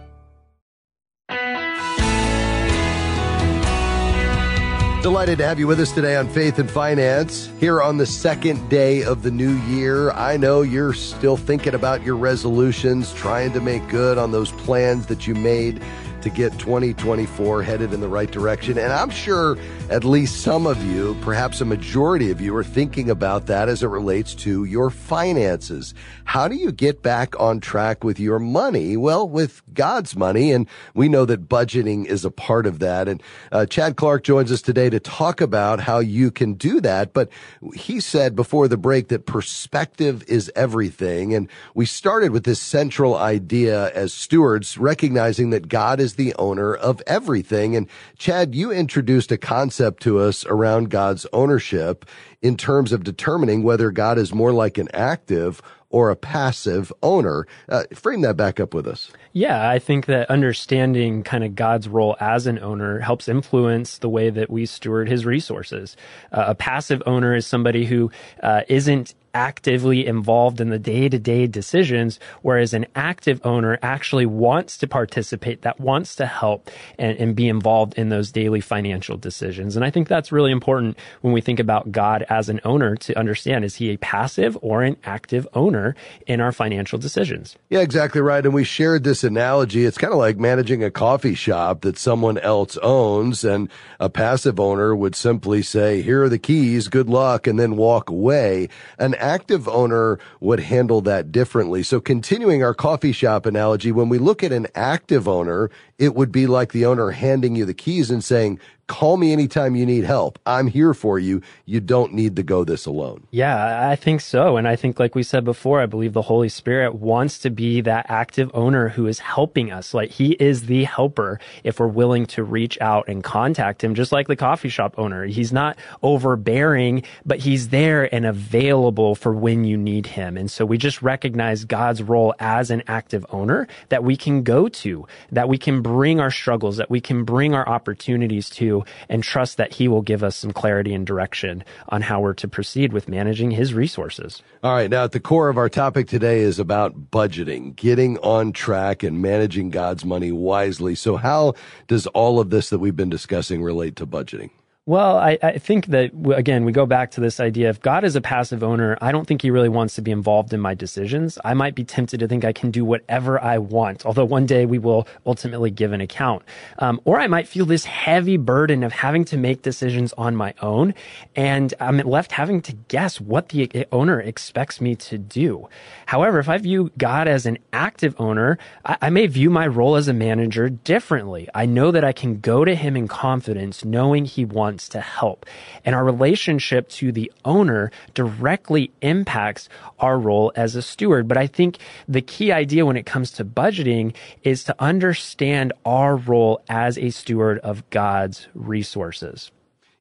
Delighted 5.06 5.38
to 5.38 5.46
have 5.46 5.60
you 5.60 5.68
with 5.68 5.78
us 5.78 5.92
today 5.92 6.16
on 6.16 6.28
Faith 6.28 6.58
and 6.58 6.68
Finance. 6.68 7.48
Here 7.60 7.80
on 7.80 7.96
the 7.96 8.06
second 8.06 8.68
day 8.68 9.04
of 9.04 9.22
the 9.22 9.30
new 9.30 9.52
year, 9.68 10.10
I 10.10 10.36
know 10.36 10.62
you're 10.62 10.94
still 10.94 11.36
thinking 11.36 11.74
about 11.74 12.02
your 12.02 12.16
resolutions, 12.16 13.14
trying 13.14 13.52
to 13.52 13.60
make 13.60 13.88
good 13.88 14.18
on 14.18 14.32
those 14.32 14.50
plans 14.50 15.06
that 15.06 15.24
you 15.24 15.36
made 15.36 15.80
to 16.22 16.28
get 16.28 16.58
2024 16.58 17.62
headed 17.62 17.92
in 17.92 18.00
the 18.00 18.08
right 18.08 18.32
direction. 18.32 18.78
And 18.78 18.92
I'm 18.92 19.10
sure 19.10 19.56
at 19.88 20.02
least 20.02 20.40
some 20.40 20.66
of 20.66 20.82
you, 20.84 21.16
perhaps 21.20 21.60
a 21.60 21.64
majority 21.64 22.32
of 22.32 22.40
you, 22.40 22.54
are 22.56 22.64
thinking 22.64 23.08
about 23.08 23.46
that 23.46 23.68
as 23.68 23.84
it 23.84 23.86
relates 23.86 24.34
to 24.34 24.64
your 24.64 24.90
finances. 24.90 25.94
How 26.24 26.48
do 26.48 26.56
you 26.56 26.72
get 26.72 27.02
back 27.02 27.38
on 27.38 27.60
track 27.60 28.02
with 28.02 28.18
your 28.18 28.40
money? 28.40 28.96
Well, 28.96 29.28
with 29.28 29.62
God's 29.74 30.16
money. 30.16 30.50
And 30.50 30.66
we 30.94 31.08
know 31.08 31.24
that 31.26 31.48
budgeting 31.48 32.04
is 32.04 32.24
a 32.24 32.32
part 32.32 32.66
of 32.66 32.80
that. 32.80 33.06
And 33.06 33.22
uh, 33.52 33.66
Chad 33.66 33.94
Clark 33.94 34.24
joins 34.24 34.50
us 34.50 34.60
today 34.60 34.90
to 34.90 34.98
talk 34.98 35.40
about 35.40 35.78
how 35.78 36.00
you 36.00 36.32
can 36.32 36.54
do 36.54 36.80
that. 36.80 37.12
But 37.12 37.28
he 37.72 38.00
said 38.00 38.34
before 38.34 38.66
the 38.66 38.76
break 38.76 39.06
that 39.08 39.26
perspective 39.26 40.24
is 40.26 40.50
everything. 40.56 41.32
And 41.32 41.48
we 41.74 41.86
started 41.86 42.32
with 42.32 42.42
this 42.42 42.60
central 42.60 43.14
idea 43.14 43.92
as 43.92 44.12
stewards, 44.12 44.78
recognizing 44.78 45.50
that 45.50 45.68
God 45.68 46.00
is 46.00 46.14
the 46.14 46.34
owner 46.34 46.74
of 46.74 47.00
everything. 47.06 47.76
And 47.76 47.86
Chad, 48.18 48.52
you 48.52 48.72
introduced 48.72 49.30
a 49.30 49.38
concept 49.38 49.75
to 50.00 50.18
us 50.18 50.44
around 50.46 50.90
God's 50.90 51.26
ownership 51.32 52.04
in 52.46 52.56
terms 52.56 52.92
of 52.92 53.02
determining 53.02 53.64
whether 53.64 53.90
God 53.90 54.18
is 54.18 54.32
more 54.32 54.52
like 54.52 54.78
an 54.78 54.88
active 54.94 55.60
or 55.90 56.10
a 56.10 56.16
passive 56.16 56.92
owner. 57.02 57.46
Uh, 57.68 57.84
frame 57.94 58.20
that 58.20 58.36
back 58.36 58.60
up 58.60 58.72
with 58.72 58.86
us. 58.86 59.10
Yeah, 59.32 59.68
I 59.68 59.78
think 59.78 60.06
that 60.06 60.30
understanding 60.30 61.22
kind 61.22 61.42
of 61.42 61.54
God's 61.54 61.88
role 61.88 62.16
as 62.20 62.46
an 62.46 62.58
owner 62.60 63.00
helps 63.00 63.28
influence 63.28 63.98
the 63.98 64.08
way 64.08 64.30
that 64.30 64.48
we 64.48 64.66
steward 64.66 65.08
his 65.08 65.24
resources. 65.24 65.96
Uh, 66.30 66.44
a 66.48 66.54
passive 66.54 67.02
owner 67.06 67.34
is 67.34 67.46
somebody 67.46 67.84
who 67.84 68.10
uh, 68.42 68.62
not 68.68 69.14
actively 69.36 70.06
involved 70.06 70.62
in 70.62 70.70
the 70.70 70.78
day 70.78 71.10
to 71.10 71.18
day 71.18 71.46
decisions, 71.46 72.18
whereas 72.40 72.72
an 72.72 72.86
active 72.94 73.38
owner 73.44 73.78
actually 73.82 74.24
wants 74.24 74.78
to 74.78 74.86
participate, 74.86 75.60
that 75.60 75.78
wants 75.78 76.16
to 76.16 76.24
help 76.24 76.70
and, 76.98 77.18
and, 77.18 77.36
be 77.36 77.46
involved 77.46 77.92
in 77.98 78.08
those 78.08 78.32
daily 78.32 78.62
financial 78.62 79.18
decisions. 79.18 79.76
And 79.76 79.84
I 79.84 79.90
think 79.90 80.08
that's 80.08 80.32
really 80.32 80.52
important 80.52 80.96
when 81.20 81.34
we 81.34 81.42
think 81.42 81.60
about 81.60 81.92
God 81.92 82.24
as 82.36 82.50
an 82.50 82.60
owner 82.64 82.94
to 82.94 83.18
understand 83.18 83.64
is 83.64 83.76
he 83.76 83.90
a 83.90 83.96
passive 83.96 84.58
or 84.60 84.82
an 84.82 84.94
active 85.04 85.48
owner 85.54 85.96
in 86.26 86.38
our 86.38 86.52
financial 86.52 86.98
decisions? 86.98 87.56
Yeah, 87.70 87.80
exactly 87.80 88.20
right. 88.20 88.44
And 88.44 88.52
we 88.52 88.62
shared 88.62 89.04
this 89.04 89.24
analogy. 89.24 89.86
It's 89.86 89.96
kind 89.96 90.12
of 90.12 90.18
like 90.18 90.36
managing 90.36 90.84
a 90.84 90.90
coffee 90.90 91.34
shop 91.34 91.80
that 91.80 91.96
someone 91.96 92.36
else 92.36 92.76
owns 92.82 93.42
and 93.42 93.70
a 93.98 94.10
passive 94.10 94.60
owner 94.60 94.94
would 94.94 95.14
simply 95.14 95.62
say, 95.62 96.02
here 96.02 96.24
are 96.24 96.28
the 96.28 96.38
keys, 96.38 96.88
good 96.88 97.08
luck, 97.08 97.46
and 97.46 97.58
then 97.58 97.76
walk 97.76 98.10
away. 98.10 98.68
An 98.98 99.14
active 99.14 99.66
owner 99.66 100.18
would 100.40 100.60
handle 100.60 101.00
that 101.02 101.32
differently. 101.32 101.82
So 101.82 102.00
continuing 102.00 102.62
our 102.62 102.74
coffee 102.74 103.12
shop 103.12 103.46
analogy, 103.46 103.92
when 103.92 104.10
we 104.10 104.18
look 104.18 104.44
at 104.44 104.52
an 104.52 104.66
active 104.74 105.26
owner, 105.26 105.70
it 105.98 106.14
would 106.14 106.30
be 106.30 106.46
like 106.46 106.72
the 106.72 106.84
owner 106.84 107.12
handing 107.12 107.56
you 107.56 107.64
the 107.64 107.72
keys 107.72 108.10
and 108.10 108.22
saying, 108.22 108.60
call 108.86 109.16
me 109.16 109.32
anytime 109.32 109.74
you 109.74 109.84
need 109.84 110.04
help. 110.04 110.38
I'm 110.46 110.68
here 110.68 110.94
for 110.94 111.18
you. 111.18 111.42
You 111.64 111.80
don't 111.80 112.12
need 112.12 112.36
to 112.36 112.42
go 112.42 112.64
this 112.64 112.86
alone. 112.86 113.26
Yeah, 113.30 113.88
I 113.88 113.96
think 113.96 114.20
so. 114.20 114.56
And 114.56 114.68
I 114.68 114.76
think, 114.76 115.00
like 115.00 115.14
we 115.14 115.22
said 115.22 115.44
before, 115.44 115.80
I 115.80 115.86
believe 115.86 116.12
the 116.12 116.22
Holy 116.22 116.48
Spirit 116.48 116.94
wants 116.94 117.38
to 117.40 117.50
be 117.50 117.80
that 117.80 118.06
active 118.08 118.50
owner 118.54 118.88
who 118.88 119.06
is 119.06 119.18
helping 119.18 119.72
us. 119.72 119.92
Like 119.92 120.10
he 120.10 120.32
is 120.32 120.66
the 120.66 120.84
helper 120.84 121.40
if 121.64 121.80
we're 121.80 121.86
willing 121.88 122.26
to 122.26 122.44
reach 122.44 122.78
out 122.80 123.08
and 123.08 123.24
contact 123.24 123.82
him, 123.82 123.94
just 123.94 124.12
like 124.12 124.28
the 124.28 124.36
coffee 124.36 124.68
shop 124.68 124.94
owner. 124.98 125.26
He's 125.26 125.52
not 125.52 125.76
overbearing, 126.02 127.02
but 127.24 127.40
he's 127.40 127.68
there 127.68 128.12
and 128.14 128.24
available 128.24 129.14
for 129.14 129.32
when 129.32 129.64
you 129.64 129.76
need 129.76 130.06
him. 130.06 130.36
And 130.36 130.50
so 130.50 130.64
we 130.64 130.78
just 130.78 131.02
recognize 131.02 131.64
God's 131.64 132.02
role 132.02 132.34
as 132.38 132.70
an 132.70 132.82
active 132.86 133.26
owner 133.30 133.66
that 133.88 134.04
we 134.04 134.16
can 134.16 134.42
go 134.42 134.68
to, 134.68 135.06
that 135.32 135.48
we 135.48 135.58
can 135.58 135.82
bring 135.82 136.20
our 136.20 136.30
struggles, 136.30 136.76
that 136.76 136.90
we 136.90 137.00
can 137.00 137.24
bring 137.24 137.54
our 137.54 137.68
opportunities 137.68 138.48
to 138.50 138.75
and 139.08 139.22
trust 139.22 139.56
that 139.56 139.74
he 139.74 139.88
will 139.88 140.02
give 140.02 140.22
us 140.22 140.36
some 140.36 140.52
clarity 140.52 140.92
and 140.92 141.06
direction 141.06 141.64
on 141.88 142.02
how 142.02 142.20
we're 142.20 142.34
to 142.34 142.48
proceed 142.48 142.92
with 142.92 143.08
managing 143.08 143.50
his 143.52 143.72
resources. 143.72 144.42
All 144.62 144.74
right. 144.74 144.90
Now, 144.90 145.04
at 145.04 145.12
the 145.12 145.20
core 145.20 145.48
of 145.48 145.58
our 145.58 145.68
topic 145.68 146.08
today 146.08 146.40
is 146.40 146.58
about 146.58 147.10
budgeting, 147.10 147.76
getting 147.76 148.18
on 148.18 148.52
track 148.52 149.02
and 149.02 149.22
managing 149.22 149.70
God's 149.70 150.04
money 150.04 150.32
wisely. 150.32 150.94
So 150.94 151.16
how 151.16 151.54
does 151.86 152.06
all 152.08 152.40
of 152.40 152.50
this 152.50 152.70
that 152.70 152.78
we've 152.78 152.96
been 152.96 153.10
discussing 153.10 153.62
relate 153.62 153.96
to 153.96 154.06
budgeting? 154.06 154.50
Well, 154.88 155.16
I, 155.18 155.36
I, 155.42 155.58
think 155.58 155.86
that, 155.86 156.12
again, 156.32 156.64
we 156.64 156.70
go 156.70 156.86
back 156.86 157.10
to 157.12 157.20
this 157.20 157.40
idea 157.40 157.70
if 157.70 157.80
God 157.80 158.04
is 158.04 158.14
a 158.14 158.20
passive 158.20 158.62
owner, 158.62 158.96
I 159.00 159.10
don't 159.10 159.26
think 159.26 159.42
he 159.42 159.50
really 159.50 159.68
wants 159.68 159.96
to 159.96 160.00
be 160.00 160.12
involved 160.12 160.52
in 160.52 160.60
my 160.60 160.74
decisions. 160.74 161.40
I 161.44 161.54
might 161.54 161.74
be 161.74 161.82
tempted 161.82 162.20
to 162.20 162.28
think 162.28 162.44
I 162.44 162.52
can 162.52 162.70
do 162.70 162.84
whatever 162.84 163.42
I 163.42 163.58
want, 163.58 164.06
although 164.06 164.24
one 164.24 164.46
day 164.46 164.64
we 164.64 164.78
will 164.78 165.08
ultimately 165.26 165.72
give 165.72 165.92
an 165.92 166.00
account. 166.00 166.44
Um, 166.78 167.00
or 167.04 167.18
I 167.18 167.26
might 167.26 167.48
feel 167.48 167.66
this 167.66 167.84
heavy 167.84 168.36
burden 168.36 168.84
of 168.84 168.92
having 168.92 169.24
to 169.24 169.36
make 169.36 169.62
decisions 169.62 170.12
on 170.12 170.36
my 170.36 170.54
own, 170.62 170.94
and 171.34 171.74
I'm 171.80 171.98
left 171.98 172.30
having 172.30 172.62
to 172.62 172.72
guess 172.86 173.20
what 173.20 173.48
the 173.48 173.88
owner 173.90 174.20
expects 174.20 174.80
me 174.80 174.94
to 174.94 175.18
do. 175.18 175.68
However, 176.06 176.38
if 176.38 176.48
I 176.48 176.58
view 176.58 176.92
God 176.96 177.26
as 177.26 177.44
an 177.44 177.58
active 177.72 178.14
owner, 178.20 178.56
I, 178.84 178.98
I 179.02 179.10
may 179.10 179.26
view 179.26 179.50
my 179.50 179.66
role 179.66 179.96
as 179.96 180.06
a 180.06 180.12
manager 180.12 180.68
differently. 180.68 181.48
I 181.52 181.66
know 181.66 181.90
that 181.90 182.04
I 182.04 182.12
can 182.12 182.38
go 182.38 182.64
to 182.64 182.76
him 182.76 182.96
in 182.96 183.08
confidence, 183.08 183.84
knowing 183.84 184.26
he 184.26 184.44
wants 184.44 184.75
wants 184.76 184.90
to 184.90 185.00
help. 185.00 185.46
And 185.86 185.94
our 185.94 186.04
relationship 186.04 186.90
to 187.00 187.10
the 187.10 187.32
owner 187.46 187.90
directly 188.12 188.90
impacts 189.00 189.70
our 189.98 190.18
role 190.18 190.52
as 190.54 190.76
a 190.76 190.82
steward. 190.82 191.26
But 191.26 191.38
I 191.38 191.46
think 191.46 191.78
the 192.06 192.20
key 192.20 192.52
idea 192.52 192.84
when 192.84 192.98
it 192.98 193.06
comes 193.06 193.30
to 193.32 193.44
budgeting 193.44 194.14
is 194.42 194.64
to 194.64 194.76
understand 194.78 195.72
our 195.86 196.14
role 196.16 196.60
as 196.68 196.98
a 196.98 197.08
steward 197.08 197.58
of 197.60 197.88
God's 197.88 198.48
resources. 198.52 199.50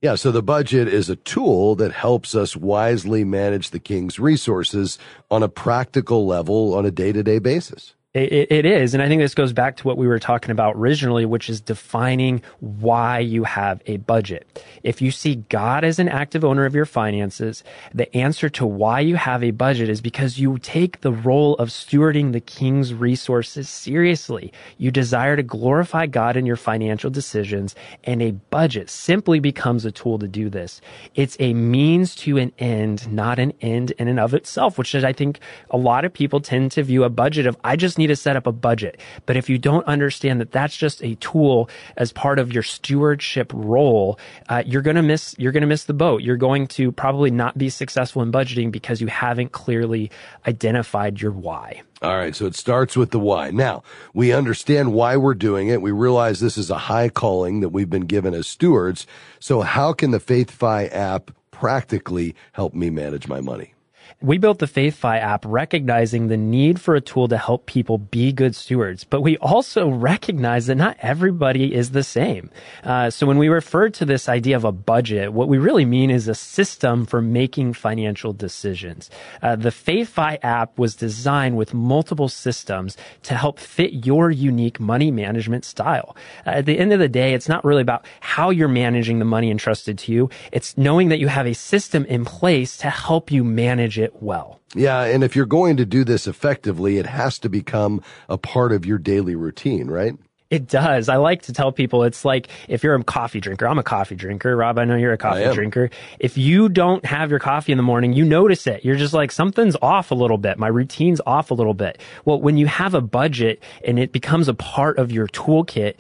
Yeah, 0.01 0.15
so 0.15 0.29
the 0.34 0.44
budget 0.44 0.89
is 0.89 1.10
a 1.10 1.15
tool 1.15 1.75
that 1.75 1.94
helps 1.94 2.36
us 2.36 2.58
wisely 2.58 3.24
manage 3.24 3.70
the 3.70 3.79
king's 3.79 4.20
resources 4.20 5.00
on 5.32 5.41
a 5.41 5.48
practical 5.48 6.27
level 6.27 6.74
on 6.74 6.86
a 6.86 6.91
day 6.91 7.13
to 7.13 7.24
day 7.24 7.39
basis. 7.39 7.95
It, 8.15 8.50
it 8.50 8.65
is. 8.65 8.93
And 8.93 9.03
I 9.03 9.10
think 9.10 9.22
this 9.22 9.36
goes 9.36 9.51
back 9.51 9.75
to 9.75 9.84
what 9.84 9.98
we 9.98 10.07
were 10.07 10.19
talking 10.19 10.51
about 10.51 10.75
originally, 10.77 11.25
which 11.25 11.50
is 11.50 11.60
defining 11.60 12.41
why 12.62 13.19
you 13.19 13.43
have 13.43 13.81
a 13.88 13.98
budget. 13.98 14.48
If 14.84 15.01
you 15.01 15.12
see 15.12 15.36
God 15.50 15.84
as 15.84 16.00
an 16.00 16.07
active 16.07 16.45
owner 16.45 16.63
of 16.63 16.74
your 16.74 16.86
finances, 16.86 17.62
the 17.93 18.15
answer 18.15 18.48
to 18.51 18.65
why 18.65 19.01
you 19.01 19.17
have 19.17 19.43
a 19.43 19.51
budget 19.51 19.89
is 19.89 20.00
because 20.00 20.39
you 20.39 20.57
take 20.60 21.01
the 21.01 21.12
role 21.12 21.55
of 21.55 21.67
stewarding 21.67 22.31
the 22.31 22.39
king's 22.39 22.93
resources 22.93 23.67
seriously. 23.67 24.53
You 24.77 24.91
desire 24.91 25.36
to 25.36 25.43
glorify 25.43 26.05
God 26.05 26.38
in 26.38 26.45
your 26.45 26.55
financial 26.55 27.10
decisions, 27.10 27.75
and 28.05 28.22
a 28.22 28.31
budget 28.31 28.89
simply 28.89 29.41
becomes 29.41 29.84
a 29.84 29.91
tool 29.91 30.19
to 30.19 30.27
do 30.27 30.50
this. 30.50 30.79
It's 31.15 31.36
a 31.41 31.53
means 31.53 32.15
to 32.17 32.38
an 32.38 32.53
end, 32.60 33.12
not 33.12 33.39
an 33.39 33.51
end 33.60 33.91
in 33.91 34.07
and 34.07 34.22
of 34.22 34.34
itself, 34.34 34.77
which 34.77 34.95
is, 34.95 35.03
I 35.03 35.12
think, 35.12 35.41
a 35.69 35.77
lot 35.77 36.05
of 36.05 36.13
people 36.13 36.39
tend 36.39 36.72
to 36.72 36.84
view 36.84 37.03
a 37.03 37.10
budget 37.10 37.45
of, 37.45 37.57
I 37.63 37.75
just 37.75 37.98
need 37.98 38.04
need 38.05 38.13
to 38.13 38.15
set 38.15 38.35
up 38.35 38.45
a 38.45 38.51
budget. 38.51 39.00
But 39.25 39.35
if 39.38 39.50
you 39.50 39.57
don't 39.57 39.85
understand 39.88 40.39
that 40.41 40.51
that's 40.51 40.77
just 40.77 41.03
a 41.03 41.15
tool 41.15 41.69
as 41.97 42.12
part 42.12 42.39
of 42.39 42.53
your 42.53 42.63
stewardship 42.63 43.51
role, 43.53 44.19
uh, 44.47 44.63
you're 44.65 44.81
going 44.81 44.95
to 44.95 45.01
miss, 45.01 45.35
you're 45.38 45.51
going 45.51 45.62
to 45.62 45.67
miss 45.67 45.85
the 45.85 45.93
boat. 45.93 46.21
You're 46.21 46.38
going 46.38 46.67
to 46.67 46.91
probably 46.91 47.31
not 47.31 47.57
be 47.57 47.69
successful 47.69 48.21
in 48.21 48.31
budgeting 48.31 48.71
because 48.71 49.01
you 49.01 49.07
haven't 49.07 49.51
clearly 49.51 50.12
identified 50.47 51.19
your 51.19 51.31
why. 51.31 51.81
All 52.01 52.17
right. 52.17 52.35
So 52.35 52.45
it 52.45 52.55
starts 52.55 52.95
with 52.95 53.12
the 53.12 53.19
why. 53.19 53.51
Now 53.51 53.83
we 54.13 54.31
understand 54.31 54.93
why 54.93 55.17
we're 55.17 55.33
doing 55.33 55.69
it. 55.69 55.81
We 55.81 55.91
realize 55.91 56.39
this 56.39 56.57
is 56.57 56.69
a 56.69 56.77
high 56.77 57.09
calling 57.09 57.62
that 57.62 57.69
we've 57.69 57.89
been 57.89 58.05
given 58.05 58.33
as 58.33 58.47
stewards. 58.47 59.07
So 59.39 59.62
how 59.62 59.93
can 59.93 60.12
the 60.12 60.19
FaithFi 60.19 60.93
app 60.93 61.31
practically 61.51 62.35
help 62.51 62.74
me 62.74 62.89
manage 62.89 63.27
my 63.27 63.41
money? 63.41 63.75
We 64.22 64.38
built 64.38 64.60
the 64.60 64.65
FaithFi 64.65 65.19
app 65.19 65.43
recognizing 65.45 66.29
the 66.29 66.38
need 66.38 66.79
for 66.79 66.95
a 66.95 67.01
tool 67.01 67.27
to 67.27 67.38
help 67.38 67.65
people 67.65 67.98
be 67.98 68.31
good 68.31 68.55
stewards, 68.55 69.03
but 69.03 69.19
we 69.19 69.38
also 69.38 69.89
recognize 69.89 70.67
that 70.67 70.75
not 70.75 70.95
everybody 71.01 71.75
is 71.75 71.91
the 71.91 72.01
same. 72.01 72.50
Uh, 72.84 73.10
so 73.10 73.27
when 73.27 73.38
we 73.38 73.50
refer 73.50 73.89
to 73.89 74.05
this 74.05 74.29
idea 74.29 74.55
of 74.55 74.63
a 74.63 74.72
budget, 74.72 75.34
what 75.34 75.50
we 75.50 75.57
really 75.57 75.84
mean 75.84 76.10
is 76.10 76.29
a 76.29 76.34
system 76.34 77.05
for 77.05 77.22
making 77.22 77.74
financial 77.74 78.31
decisions. 78.31 79.10
Uh, 79.41 79.57
the 79.57 79.69
FaithFi 79.69 80.39
app 80.41 80.79
was 80.79 80.95
designed 80.95 81.57
with 81.57 81.74
multiple 81.74 82.29
systems 82.29 82.95
to 83.24 83.36
help 83.36 83.60
fit 83.60 84.05
your 84.05 84.31
unique 84.31 84.79
money 84.79 85.12
management 85.12 85.65
style. 85.65 86.15
Uh, 86.45 86.51
at 86.51 86.65
the 86.65 86.79
end 86.79 86.93
of 86.93 87.00
the 87.00 87.10
day, 87.10 87.34
it's 87.34 87.50
not 87.50 87.65
really 87.65 87.81
about 87.81 88.05
how 88.22 88.50
you're 88.50 88.69
managing 88.69 89.19
the 89.19 89.25
money 89.25 89.51
entrusted 89.51 89.98
to 89.98 90.13
you. 90.13 90.29
It's 90.53 90.77
knowing 90.77 91.10
that 91.10 91.19
you 91.19 91.27
have 91.27 91.45
a 91.45 91.53
system 91.53 92.05
in 92.05 92.24
place 92.24 92.77
to 92.77 92.89
help 92.89 93.29
you 93.29 93.43
manage 93.43 94.00
it 94.00 94.04
it 94.05 94.21
well. 94.21 94.62
Yeah, 94.74 95.01
and 95.03 95.24
if 95.24 95.35
you're 95.35 95.45
going 95.45 95.77
to 95.77 95.85
do 95.85 96.03
this 96.05 96.27
effectively, 96.27 96.97
it 96.97 97.05
has 97.05 97.38
to 97.39 97.50
become 97.50 98.01
a 98.29 98.38
part 98.38 98.71
of 98.71 98.85
your 98.85 98.97
daily 98.97 99.35
routine, 99.35 99.88
right? 99.88 100.15
It 100.51 100.67
does. 100.67 101.09
I 101.09 101.15
like 101.15 101.41
to 101.43 101.53
tell 101.53 101.71
people 101.71 102.03
it's 102.03 102.24
like 102.24 102.50
if 102.67 102.83
you're 102.83 102.93
a 102.93 103.03
coffee 103.03 103.39
drinker, 103.39 103.67
I'm 103.67 103.79
a 103.79 103.83
coffee 103.83 104.15
drinker. 104.15 104.55
Rob, 104.55 104.77
I 104.77 104.85
know 104.85 104.95
you're 104.95 105.12
a 105.12 105.17
coffee 105.17 105.51
drinker. 105.53 105.89
If 106.19 106.38
you 106.38 106.69
don't 106.69 107.03
have 107.03 107.31
your 107.31 107.39
coffee 107.39 107.71
in 107.71 107.77
the 107.77 107.83
morning, 107.83 108.13
you 108.13 108.24
notice 108.24 108.67
it. 108.67 108.85
You're 108.85 108.95
just 108.95 109.13
like, 109.13 109.31
something's 109.31 109.75
off 109.81 110.12
a 110.12 110.15
little 110.15 110.38
bit. 110.38 110.59
My 110.59 110.67
routine's 110.67 111.19
off 111.25 111.50
a 111.50 111.55
little 111.55 111.74
bit. 111.74 112.00
Well, 112.25 112.39
when 112.39 112.57
you 112.57 112.67
have 112.67 112.93
a 112.93 113.01
budget 113.01 113.62
and 113.83 113.97
it 113.97 114.12
becomes 114.12 114.47
a 114.47 114.53
part 114.53 115.00
of 115.00 115.12
your 115.12 115.27
toolkit, 115.27 115.95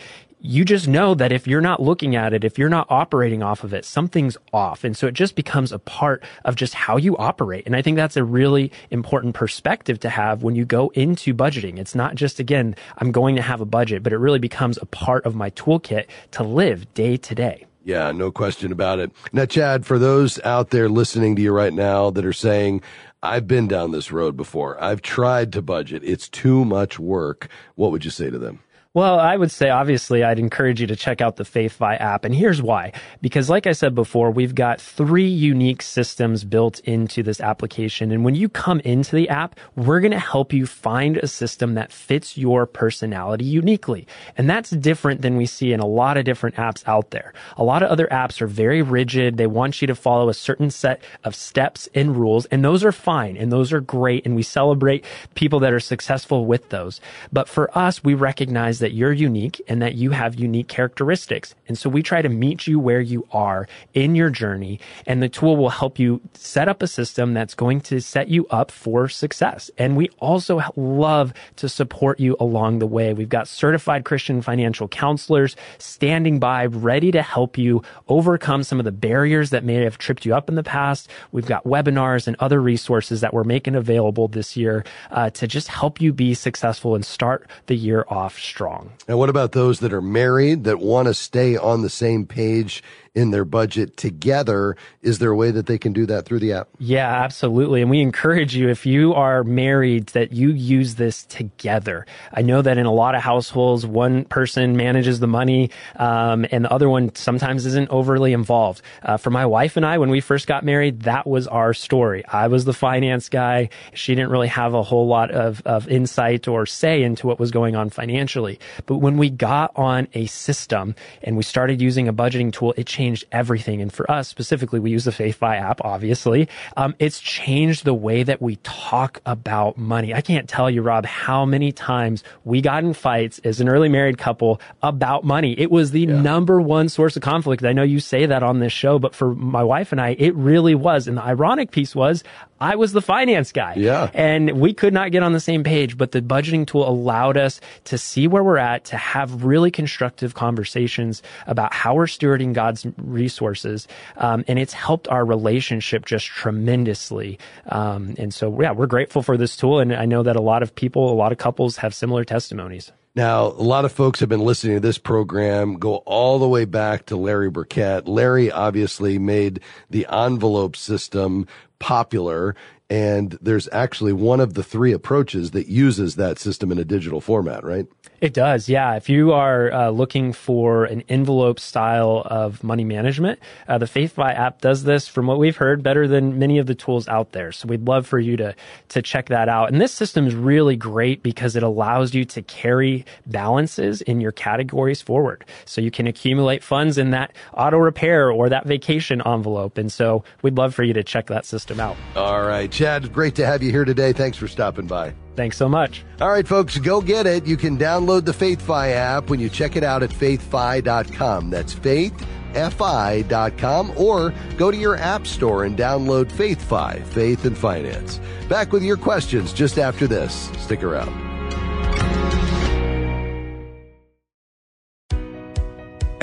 you 0.45 0.63
just 0.63 0.87
know 0.87 1.15
that 1.15 1.31
if 1.31 1.47
you're 1.47 1.59
not 1.59 1.81
looking 1.81 2.15
at 2.15 2.33
it, 2.33 2.43
if 2.43 2.59
you're 2.59 2.69
not 2.69 2.85
operating 2.89 3.41
off 3.41 3.63
of 3.63 3.73
it, 3.73 3.83
something's 3.83 4.37
off. 4.53 4.83
And 4.83 4.95
so 4.95 5.07
it 5.07 5.13
just 5.13 5.35
becomes 5.35 5.71
a 5.71 5.79
part 5.79 6.23
of 6.43 6.55
just 6.55 6.75
how 6.75 6.97
you 6.97 7.17
operate. 7.17 7.65
And 7.65 7.75
I 7.75 7.81
think 7.81 7.97
that's 7.97 8.15
a 8.15 8.23
really 8.23 8.71
important 8.91 9.33
perspective 9.33 9.99
to 10.01 10.09
have 10.09 10.43
when 10.43 10.55
you 10.55 10.63
go 10.63 10.89
into 10.89 11.33
budgeting. 11.33 11.79
It's 11.79 11.95
not 11.95 12.15
just, 12.15 12.39
again, 12.39 12.75
I'm 12.97 13.11
going 13.11 13.35
to 13.37 13.41
have 13.41 13.59
a 13.59 13.65
budget, 13.65 14.03
but 14.03 14.13
it 14.13 14.17
really 14.17 14.39
becomes 14.39 14.77
a 14.77 14.85
part 14.85 15.25
of 15.25 15.35
my 15.35 15.49
toolkit 15.51 16.05
to 16.31 16.43
live 16.43 16.93
day 16.93 17.17
to 17.17 17.35
day. 17.35 17.65
Yeah, 17.83 18.11
no 18.11 18.31
question 18.31 18.71
about 18.71 18.99
it. 18.99 19.11
Now, 19.31 19.45
Chad, 19.45 19.85
for 19.85 19.99
those 19.99 20.39
out 20.43 20.69
there 20.69 20.89
listening 20.89 21.35
to 21.35 21.41
you 21.41 21.51
right 21.51 21.73
now 21.73 22.09
that 22.11 22.25
are 22.25 22.33
saying, 22.33 22.81
I've 23.21 23.47
been 23.47 23.67
down 23.67 23.91
this 23.91 24.11
road 24.11 24.37
before. 24.37 24.81
I've 24.83 25.01
tried 25.01 25.53
to 25.53 25.61
budget. 25.63 26.03
It's 26.03 26.29
too 26.29 26.65
much 26.65 26.99
work. 26.99 27.47
What 27.75 27.91
would 27.91 28.05
you 28.05 28.11
say 28.11 28.29
to 28.29 28.37
them? 28.37 28.59
Well, 28.95 29.19
I 29.19 29.35
would 29.35 29.51
say 29.51 29.69
obviously 29.69 30.23
I'd 30.23 30.39
encourage 30.39 30.79
you 30.79 30.87
to 30.87 30.95
check 30.95 31.19
out 31.19 31.35
the 31.35 31.43
FaithFi 31.43 31.99
app. 31.99 32.23
And 32.23 32.33
here's 32.33 32.61
why. 32.61 32.93
Because 33.21 33.49
like 33.49 33.67
I 33.67 33.73
said 33.73 33.93
before, 33.93 34.31
we've 34.31 34.55
got 34.55 34.79
three 34.79 35.27
unique 35.27 35.81
systems 35.81 36.45
built 36.45 36.79
into 36.79 37.21
this 37.21 37.41
application. 37.41 38.13
And 38.13 38.23
when 38.23 38.35
you 38.35 38.47
come 38.47 38.79
into 38.85 39.13
the 39.13 39.27
app, 39.27 39.59
we're 39.75 39.99
going 39.99 40.13
to 40.13 40.17
help 40.19 40.53
you 40.53 40.65
find 40.65 41.17
a 41.17 41.27
system 41.27 41.73
that 41.73 41.91
fits 41.91 42.37
your 42.37 42.65
personality 42.65 43.43
uniquely. 43.43 44.07
And 44.37 44.49
that's 44.49 44.69
different 44.69 45.21
than 45.21 45.35
we 45.35 45.45
see 45.45 45.73
in 45.73 45.81
a 45.81 45.85
lot 45.85 46.15
of 46.15 46.23
different 46.23 46.55
apps 46.55 46.81
out 46.87 47.11
there. 47.11 47.33
A 47.57 47.65
lot 47.65 47.83
of 47.83 47.89
other 47.89 48.07
apps 48.07 48.39
are 48.39 48.47
very 48.47 48.81
rigid. 48.81 49.35
They 49.35 49.45
want 49.45 49.81
you 49.81 49.87
to 49.87 49.95
follow 49.95 50.29
a 50.29 50.33
certain 50.33 50.71
set 50.71 51.03
of 51.25 51.35
steps 51.35 51.89
and 51.93 52.15
rules. 52.15 52.45
And 52.45 52.63
those 52.63 52.81
are 52.85 52.93
fine. 52.93 53.35
And 53.35 53.51
those 53.51 53.73
are 53.73 53.81
great. 53.81 54.25
And 54.25 54.37
we 54.37 54.43
celebrate 54.43 55.03
people 55.33 55.59
that 55.59 55.73
are 55.73 55.81
successful 55.81 56.45
with 56.45 56.69
those. 56.69 57.01
But 57.33 57.49
for 57.49 57.77
us, 57.77 58.01
we 58.01 58.13
recognize 58.13 58.79
that 58.84 58.84
that 58.85 58.93
you're 58.93 59.11
unique 59.11 59.59
and 59.67 59.81
that 59.81 59.95
you 59.95 60.11
have 60.11 60.35
unique 60.35 60.67
characteristics. 60.67 61.55
And 61.67 61.75
so 61.75 61.89
we 61.89 62.03
try 62.03 62.21
to 62.21 62.29
meet 62.29 62.67
you 62.67 62.77
where 62.79 63.01
you 63.01 63.27
are 63.31 63.67
in 63.95 64.13
your 64.13 64.29
journey. 64.29 64.79
And 65.07 65.23
the 65.23 65.27
tool 65.27 65.57
will 65.57 65.71
help 65.71 65.97
you 65.97 66.21
set 66.35 66.69
up 66.69 66.83
a 66.83 66.87
system 66.87 67.33
that's 67.33 67.55
going 67.55 67.81
to 67.81 67.99
set 67.99 68.27
you 68.27 68.45
up 68.51 68.69
for 68.69 69.09
success. 69.09 69.71
And 69.79 69.97
we 69.97 70.09
also 70.19 70.61
love 70.75 71.33
to 71.55 71.67
support 71.67 72.19
you 72.19 72.37
along 72.39 72.77
the 72.77 72.85
way. 72.85 73.11
We've 73.11 73.27
got 73.27 73.47
certified 73.47 74.05
Christian 74.05 74.43
financial 74.43 74.87
counselors 74.87 75.55
standing 75.79 76.37
by, 76.37 76.67
ready 76.67 77.11
to 77.11 77.23
help 77.23 77.57
you 77.57 77.81
overcome 78.07 78.61
some 78.61 78.77
of 78.77 78.85
the 78.85 78.91
barriers 78.91 79.49
that 79.49 79.63
may 79.63 79.81
have 79.83 79.97
tripped 79.97 80.27
you 80.27 80.35
up 80.35 80.47
in 80.47 80.53
the 80.53 80.61
past. 80.61 81.09
We've 81.31 81.47
got 81.47 81.63
webinars 81.63 82.27
and 82.27 82.35
other 82.39 82.61
resources 82.61 83.21
that 83.21 83.33
we're 83.33 83.45
making 83.45 83.73
available 83.73 84.27
this 84.27 84.55
year 84.55 84.85
uh, 85.09 85.31
to 85.31 85.47
just 85.47 85.69
help 85.69 85.99
you 85.99 86.13
be 86.13 86.35
successful 86.35 86.93
and 86.93 87.03
start 87.03 87.49
the 87.65 87.75
year 87.75 88.05
off 88.07 88.37
strong 88.37 88.74
wrong. 88.75 88.91
And 89.07 89.17
what 89.17 89.29
about 89.29 89.51
those 89.51 89.79
that 89.79 89.93
are 89.93 90.01
married 90.01 90.63
that 90.65 90.79
want 90.79 91.07
to 91.07 91.13
stay 91.13 91.57
on 91.57 91.81
the 91.81 91.89
same 91.89 92.25
page 92.25 92.83
in 93.15 93.31
their 93.31 93.45
budget 93.45 93.95
together. 93.95 94.75
Is 95.01 95.19
there 95.19 95.31
a 95.31 95.35
way 95.35 95.49
that 95.49 95.65
they 95.65 95.77
can 95.77 95.93
do 95.93 96.05
that 96.05 96.25
through 96.25 96.39
the 96.39 96.51
app? 96.51 96.67
Yeah, 96.77 97.07
absolutely. 97.23 97.81
And 97.81 97.89
we 97.89 98.01
encourage 98.01 98.55
you, 98.55 98.67
if 98.69 98.85
you 98.85 99.13
are 99.13 99.43
married, 99.43 100.07
that 100.07 100.33
you 100.33 100.49
use 100.51 100.95
this 100.95 101.25
together. 101.25 102.05
I 102.33 102.41
know 102.41 102.61
that 102.61 102.77
in 102.77 102.85
a 102.85 102.91
lot 102.91 103.15
of 103.15 103.21
households, 103.21 103.85
one 103.85 104.25
person 104.25 104.75
manages 104.75 105.21
the 105.21 105.27
money, 105.27 105.71
um, 105.95 106.45
and 106.51 106.65
the 106.65 106.71
other 106.71 106.89
one 106.89 107.15
sometimes 107.15 107.65
isn't 107.65 107.89
overly 107.89 108.33
involved. 108.33 108.81
Uh, 109.01 109.15
for 109.15 109.29
my 109.29 109.45
wife 109.45 109.77
and 109.77 109.85
I, 109.85 109.97
when 109.97 110.09
we 110.09 110.19
first 110.19 110.45
got 110.45 110.65
married, 110.65 111.03
that 111.03 111.25
was 111.25 111.47
our 111.47 111.73
story. 111.73 112.25
I 112.25 112.47
was 112.47 112.65
the 112.65 112.73
finance 112.73 113.29
guy. 113.29 113.69
She 113.93 114.13
didn't 114.13 114.29
really 114.29 114.49
have 114.49 114.73
a 114.73 114.83
whole 114.83 115.07
lot 115.07 115.31
of, 115.31 115.61
of 115.65 115.87
insight 115.87 116.49
or 116.49 116.65
say 116.65 117.01
into 117.01 117.27
what 117.27 117.39
was 117.39 117.51
going 117.51 117.77
on 117.77 117.89
financially. 117.89 118.59
But 118.85 118.97
when 118.97 119.17
we 119.17 119.29
got 119.29 119.71
on 119.77 120.09
a 120.13 120.25
system 120.25 120.95
and 121.23 121.37
we 121.37 121.43
started 121.43 121.81
using 121.81 122.09
a 122.09 122.13
budgeting 122.13 122.51
tool, 122.51 122.73
it 122.75 122.85
changed 122.85 123.04
changed 123.05 123.25
everything. 123.31 123.81
And 123.81 123.93
for 123.93 124.09
us 124.09 124.27
specifically, 124.27 124.79
we 124.79 124.89
use 124.89 125.05
the 125.05 125.11
FaithFi 125.11 125.59
app, 125.61 125.79
obviously. 125.83 126.49
Um, 126.75 126.95
it's 126.97 127.19
changed 127.19 127.85
the 127.85 127.93
way 127.93 128.23
that 128.23 128.41
we 128.41 128.55
talk 128.63 129.21
about 129.25 129.77
money. 129.77 130.13
I 130.13 130.21
can't 130.21 130.49
tell 130.49 130.71
you, 130.71 130.81
Rob, 130.81 131.05
how 131.05 131.45
many 131.45 131.71
times 131.71 132.23
we 132.45 132.61
got 132.61 132.83
in 132.83 132.93
fights 132.93 133.39
as 133.43 133.61
an 133.61 133.69
early 133.69 133.89
married 133.89 134.17
couple 134.17 134.59
about 134.81 135.23
money. 135.23 135.53
It 135.59 135.69
was 135.69 135.91
the 135.91 136.01
yeah. 136.01 136.19
number 136.19 136.59
one 136.59 136.89
source 136.89 137.15
of 137.15 137.21
conflict. 137.21 137.63
I 137.63 137.73
know 137.73 137.83
you 137.83 137.99
say 137.99 138.25
that 138.25 138.41
on 138.41 138.59
this 138.59 138.73
show, 138.73 138.97
but 138.97 139.13
for 139.13 139.35
my 139.35 139.63
wife 139.63 139.91
and 139.91 140.01
I, 140.01 140.15
it 140.17 140.33
really 140.35 140.73
was. 140.73 141.07
And 141.07 141.17
the 141.17 141.23
ironic 141.23 141.69
piece 141.69 141.93
was 141.93 142.23
I 142.59 142.75
was 142.75 142.93
the 142.93 143.01
finance 143.01 143.51
guy. 143.51 143.73
Yeah. 143.75 144.09
And 144.13 144.59
we 144.59 144.73
could 144.73 144.93
not 144.93 145.11
get 145.11 145.23
on 145.23 145.33
the 145.33 145.39
same 145.39 145.63
page, 145.63 145.97
but 145.97 146.11
the 146.11 146.21
budgeting 146.21 146.65
tool 146.65 146.87
allowed 146.87 147.37
us 147.37 147.59
to 147.85 147.97
see 147.97 148.27
where 148.27 148.43
we're 148.43 148.57
at, 148.57 148.85
to 148.85 148.97
have 148.97 149.43
really 149.43 149.71
constructive 149.71 150.33
conversations 150.35 151.21
about 151.47 151.73
how 151.73 151.95
we're 151.95 152.05
stewarding 152.05 152.53
God's 152.53 152.85
resources. 152.97 153.87
Um, 154.17 154.45
and 154.47 154.57
it's 154.57 154.73
helped 154.73 155.07
our 155.09 155.25
relationship 155.25 156.05
just 156.05 156.27
tremendously. 156.27 157.39
Um, 157.67 158.15
and 158.17 158.33
so, 158.33 158.61
yeah, 158.61 158.71
we're 158.71 158.87
grateful 158.87 159.21
for 159.21 159.35
this 159.35 159.57
tool. 159.57 159.79
And 159.79 159.93
I 159.93 160.05
know 160.05 160.23
that 160.23 160.35
a 160.35 160.41
lot 160.41 160.63
of 160.63 160.73
people, 160.73 161.11
a 161.11 161.15
lot 161.15 161.31
of 161.31 161.37
couples 161.37 161.77
have 161.77 161.93
similar 161.93 162.23
testimonies. 162.23 162.91
Now, 163.15 163.45
a 163.45 163.63
lot 163.63 163.85
of 163.85 163.93
folks 163.93 164.19
have 164.19 164.27
been 164.27 164.41
listening 164.41 164.75
to 164.75 164.81
this 164.81 164.97
program 164.97 165.75
go 165.75 165.97
all 166.05 166.37
the 166.37 166.49
way 166.49 166.65
back 166.65 167.05
to 167.05 167.15
Larry 167.15 167.49
Burkett. 167.49 168.09
Larry 168.09 168.51
obviously 168.51 169.17
made 169.17 169.61
the 169.89 170.05
envelope 170.11 170.75
system 170.75 171.47
popular. 171.79 172.55
And 172.89 173.37
there's 173.41 173.67
actually 173.71 174.13
one 174.13 174.39
of 174.39 174.53
the 174.53 174.63
three 174.63 174.91
approaches 174.91 175.51
that 175.51 175.67
uses 175.67 176.15
that 176.15 176.37
system 176.37 176.71
in 176.71 176.77
a 176.77 176.85
digital 176.85 177.19
format, 177.19 177.63
right? 177.63 177.87
It 178.21 178.33
does, 178.33 178.69
yeah. 178.69 178.95
If 178.95 179.09
you 179.09 179.33
are 179.33 179.71
uh, 179.71 179.89
looking 179.89 180.33
for 180.33 180.85
an 180.85 181.03
envelope 181.09 181.59
style 181.59 182.23
of 182.25 182.63
money 182.63 182.83
management, 182.83 183.39
uh, 183.67 183.77
the 183.77 183.85
FaithFi 183.85 184.33
app 184.33 184.61
does 184.61 184.83
this, 184.83 185.07
from 185.07 185.27
what 185.27 185.37
we've 185.37 185.57
heard, 185.57 185.83
better 185.83 186.07
than 186.07 186.39
many 186.39 186.57
of 186.59 186.65
the 186.65 186.75
tools 186.75 187.07
out 187.07 187.33
there. 187.33 187.51
So 187.51 187.67
we'd 187.67 187.87
love 187.87 188.07
for 188.07 188.19
you 188.19 188.37
to 188.37 188.55
to 188.89 189.01
check 189.01 189.27
that 189.29 189.49
out. 189.49 189.71
And 189.71 189.81
this 189.81 189.91
system 189.91 190.27
is 190.27 190.33
really 190.33 190.75
great 190.75 191.23
because 191.23 191.55
it 191.55 191.63
allows 191.63 192.13
you 192.13 192.23
to 192.25 192.41
carry 192.41 193.05
balances 193.25 194.01
in 194.01 194.21
your 194.21 194.31
categories 194.31 195.01
forward. 195.01 195.43
So 195.65 195.81
you 195.81 195.91
can 195.91 196.07
accumulate 196.07 196.63
funds 196.63 196.97
in 196.97 197.11
that 197.11 197.33
auto 197.53 197.77
repair 197.77 198.31
or 198.31 198.49
that 198.49 198.65
vacation 198.65 199.21
envelope. 199.25 199.77
And 199.77 199.91
so 199.91 200.23
we'd 200.41 200.57
love 200.57 200.73
for 200.73 200.83
you 200.83 200.93
to 200.93 201.03
check 201.03 201.27
that 201.27 201.45
system 201.45 201.79
out. 201.79 201.97
All 202.15 202.43
right, 202.43 202.71
Chad, 202.75 203.11
great 203.13 203.35
to 203.35 203.45
have 203.45 203.63
you 203.63 203.71
here 203.71 203.85
today. 203.85 204.11
Thanks 204.11 204.37
for 204.37 204.49
stopping 204.49 204.85
by. 204.85 205.13
Thanks 205.37 205.55
so 205.55 205.69
much. 205.69 206.03
All 206.19 206.29
right, 206.29 206.45
folks, 206.45 206.77
go 206.77 206.99
get 206.99 207.25
it. 207.25 207.45
You 207.45 207.55
can 207.55 207.77
download 207.77 208.25
the 208.25 208.33
FaithFi 208.33 208.91
app 208.91 209.29
when 209.29 209.39
you 209.39 209.47
check 209.47 209.77
it 209.77 209.83
out 209.83 210.03
at 210.03 210.09
faithfi.com. 210.09 211.49
That's 211.49 211.73
faithfi.com 211.73 213.97
or 213.97 214.33
go 214.57 214.71
to 214.71 214.77
your 214.77 214.97
app 214.97 215.25
store 215.25 215.63
and 215.63 215.77
download 215.77 216.29
FaithFi, 216.29 217.01
Faith 217.05 217.45
and 217.45 217.57
Finance. 217.57 218.19
Back 218.49 218.73
with 218.73 218.83
your 218.83 218.97
questions 218.97 219.53
just 219.53 219.77
after 219.77 220.05
this. 220.05 220.51
Stick 220.57 220.83
around. 220.83 221.34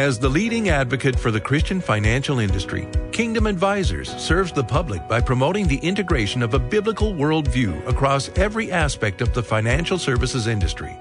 As 0.03 0.19
the 0.19 0.29
leading 0.29 0.69
advocate 0.69 1.17
for 1.17 1.31
the 1.31 1.41
Christian 1.41 1.81
financial 1.81 2.41
industry, 2.41 2.89
Kingdom 3.13 3.47
Advisors 3.47 4.11
serves 4.17 4.51
the 4.51 4.65
public 4.65 5.07
by 5.07 5.21
promoting 5.21 5.69
the 5.69 5.77
integration 5.77 6.43
of 6.43 6.55
a 6.55 6.59
biblical 6.59 7.13
worldview 7.13 7.87
across 7.87 8.29
every 8.31 8.73
aspect 8.73 9.21
of 9.21 9.33
the 9.33 9.45
financial 9.45 9.99
services 9.99 10.49
industry. 10.49 10.99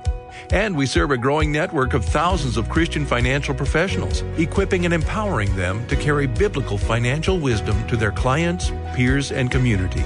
And 0.52 0.78
we 0.78 0.86
serve 0.86 1.10
a 1.10 1.18
growing 1.18 1.52
network 1.52 1.96
of 1.96 2.06
thousands 2.06 2.58
of 2.58 2.70
Christian 2.70 3.04
financial 3.04 3.56
professionals, 3.56 4.22
equipping 4.38 4.86
and 4.86 4.94
empowering 4.94 5.56
them 5.56 5.84
to 5.88 5.96
carry 5.96 6.28
biblical 6.28 6.78
financial 6.78 7.40
wisdom 7.40 7.76
to 7.88 7.98
their 7.98 8.12
clients, 8.12 8.72
peers, 8.94 9.32
and 9.32 9.50
community. 9.50 10.04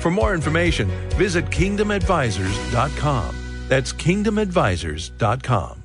For 0.00 0.10
more 0.10 0.34
information, 0.34 0.88
visit 1.10 1.44
kingdomadvisors.com. 1.50 3.36
That's 3.68 3.92
kingdomadvisors.com. 3.92 5.83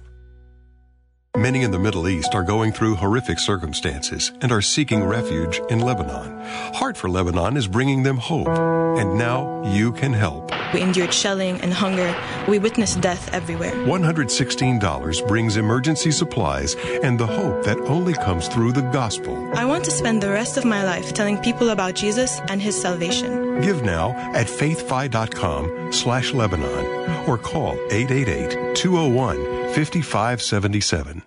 Many 1.39 1.63
in 1.63 1.71
the 1.71 1.79
Middle 1.79 2.09
East 2.09 2.35
are 2.35 2.43
going 2.43 2.73
through 2.73 2.95
horrific 2.95 3.39
circumstances 3.39 4.33
and 4.41 4.51
are 4.51 4.61
seeking 4.61 5.05
refuge 5.05 5.61
in 5.69 5.79
Lebanon. 5.79 6.37
Heart 6.73 6.97
for 6.97 7.09
Lebanon 7.09 7.55
is 7.55 7.65
bringing 7.65 8.03
them 8.03 8.17
hope, 8.17 8.49
and 8.49 9.17
now 9.17 9.63
you 9.63 9.93
can 9.93 10.11
help. 10.11 10.51
We 10.73 10.81
endured 10.81 11.13
shelling 11.13 11.61
and 11.61 11.71
hunger. 11.71 12.13
We 12.49 12.59
witnessed 12.59 12.99
death 12.99 13.33
everywhere. 13.33 13.71
$116 13.71 15.27
brings 15.29 15.55
emergency 15.55 16.11
supplies 16.11 16.75
and 17.03 17.17
the 17.17 17.27
hope 17.27 17.63
that 17.63 17.79
only 17.87 18.15
comes 18.15 18.49
through 18.49 18.73
the 18.73 18.89
gospel. 18.91 19.33
I 19.55 19.63
want 19.63 19.85
to 19.85 19.91
spend 19.91 20.21
the 20.21 20.31
rest 20.31 20.57
of 20.57 20.65
my 20.65 20.83
life 20.83 21.13
telling 21.13 21.37
people 21.37 21.69
about 21.69 21.95
Jesus 21.95 22.41
and 22.49 22.61
his 22.61 22.75
salvation. 22.79 23.61
Give 23.61 23.81
now 23.81 24.11
at 24.35 24.47
faithfi.com 24.47 25.93
slash 25.93 26.33
Lebanon 26.33 27.29
or 27.29 27.37
call 27.37 27.79
888 27.91 28.75
201 28.75 29.37
5577. 29.73 31.23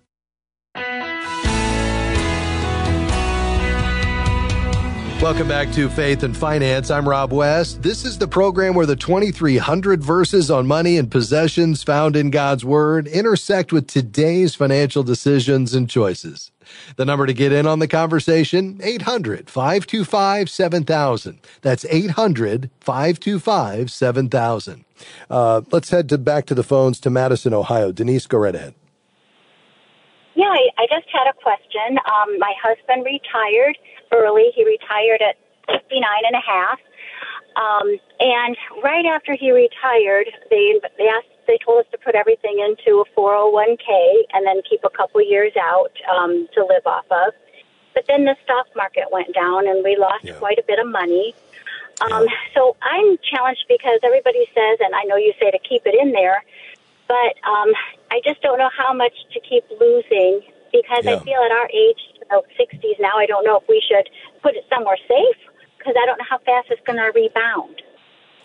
Welcome 5.23 5.47
back 5.47 5.71
to 5.75 5.89
Faith 5.89 6.25
and 6.25 6.37
Finance. 6.37 6.91
I'm 6.91 7.09
Rob 7.09 7.33
West. 7.33 7.81
This 7.81 8.05
is 8.05 8.19
the 8.19 8.27
program 8.27 8.75
where 8.75 8.87
the 8.87 8.97
2,300 8.97 10.03
verses 10.03 10.51
on 10.51 10.67
money 10.67 10.99
and 10.99 11.09
possessions 11.09 11.85
found 11.85 12.17
in 12.17 12.31
God's 12.31 12.65
Word 12.65 13.07
intersect 13.07 13.73
with 13.73 13.87
today's 13.87 14.57
financial 14.57 15.05
decisions 15.05 15.75
and 15.75 15.89
choices. 15.89 16.51
The 16.97 17.05
number 17.05 17.25
to 17.27 17.33
get 17.33 17.53
in 17.53 17.69
on 17.69 17.79
the 17.79 17.87
conversation, 17.87 18.81
800 18.83 19.49
525 19.49 20.51
7000. 20.51 21.39
That's 21.61 21.85
800 21.85 22.71
525 22.81 23.93
7000. 23.93 24.85
Uh, 25.31 25.61
let's 25.71 25.91
head 25.91 26.09
to 26.09 26.19
back 26.19 26.47
to 26.47 26.55
the 26.57 26.65
phones 26.65 26.99
to 26.99 27.11
Madison, 27.11 27.55
Ohio. 27.55 27.93
Denise, 27.93 28.27
go 28.27 28.39
right 28.39 28.57
ahead. 28.57 28.75
Yeah, 30.43 30.51
I, 30.51 30.67
I 30.75 30.87
just 30.91 31.07
had 31.07 31.31
a 31.31 31.35
question. 31.39 32.03
Um, 32.03 32.39
my 32.43 32.53
husband 32.59 33.07
retired 33.07 33.79
early. 34.11 34.51
He 34.55 34.67
retired 34.67 35.23
at 35.23 35.39
59 35.71 36.03
and 36.27 36.35
a 36.35 36.43
half. 36.43 36.81
Um, 37.55 37.95
and 38.19 38.57
right 38.83 39.07
after 39.07 39.37
he 39.39 39.53
retired, 39.53 40.27
they 40.51 40.81
they 40.99 41.07
asked 41.07 41.31
they 41.47 41.59
told 41.65 41.85
us 41.85 41.87
to 41.93 41.99
put 41.99 42.17
everything 42.17 42.59
into 42.59 43.03
a 43.03 43.07
401k 43.15 43.87
and 44.33 44.45
then 44.45 44.63
keep 44.69 44.83
a 44.83 44.91
couple 44.91 45.23
years 45.23 45.53
out 45.61 45.93
um, 46.11 46.49
to 46.55 46.65
live 46.65 46.87
off 46.87 47.07
of. 47.11 47.35
But 47.95 48.05
then 48.09 48.25
the 48.25 48.35
stock 48.43 48.67
market 48.75 49.13
went 49.13 49.33
down 49.35 49.69
and 49.69 49.85
we 49.85 49.97
lost 49.97 50.25
yeah. 50.25 50.35
quite 50.35 50.59
a 50.59 50.65
bit 50.67 50.81
of 50.81 50.89
money. 50.89 51.35
Um, 52.01 52.27
so 52.55 52.75
I'm 52.83 53.19
challenged 53.23 53.67
because 53.69 54.01
everybody 54.03 54.47
says, 54.55 54.79
and 54.81 54.95
I 54.95 55.05
know 55.05 55.17
you 55.17 55.35
say 55.39 55.51
to 55.53 55.59
keep 55.59 55.83
it 55.85 55.95
in 55.95 56.11
there, 56.13 56.43
but 57.13 57.33
um, 57.45 57.69
I 58.11 58.25
just 58.25 58.41
don't 58.41 58.57
know 58.57 58.71
how 58.73 58.95
much 58.95 59.13
to 59.35 59.41
keep 59.41 59.65
losing 59.79 60.41
because 60.73 61.05
yeah. 61.05 61.17
I 61.17 61.19
feel 61.21 61.41
at 61.45 61.53
our 61.53 61.69
age, 61.69 62.01
about 62.25 62.47
60s 62.59 62.97
now, 62.99 63.13
I 63.19 63.27
don't 63.27 63.45
know 63.45 63.59
if 63.59 63.69
we 63.69 63.83
should 63.87 64.09
put 64.43 64.57
it 64.57 64.65
somewhere 64.73 64.97
safe 65.07 65.41
because 65.77 65.95
I 66.01 66.07
don't 66.07 66.17
know 66.17 66.25
how 66.29 66.39
fast 66.39 66.69
it's 66.71 66.81
going 66.87 66.97
to 66.97 67.13
rebound. 67.15 67.83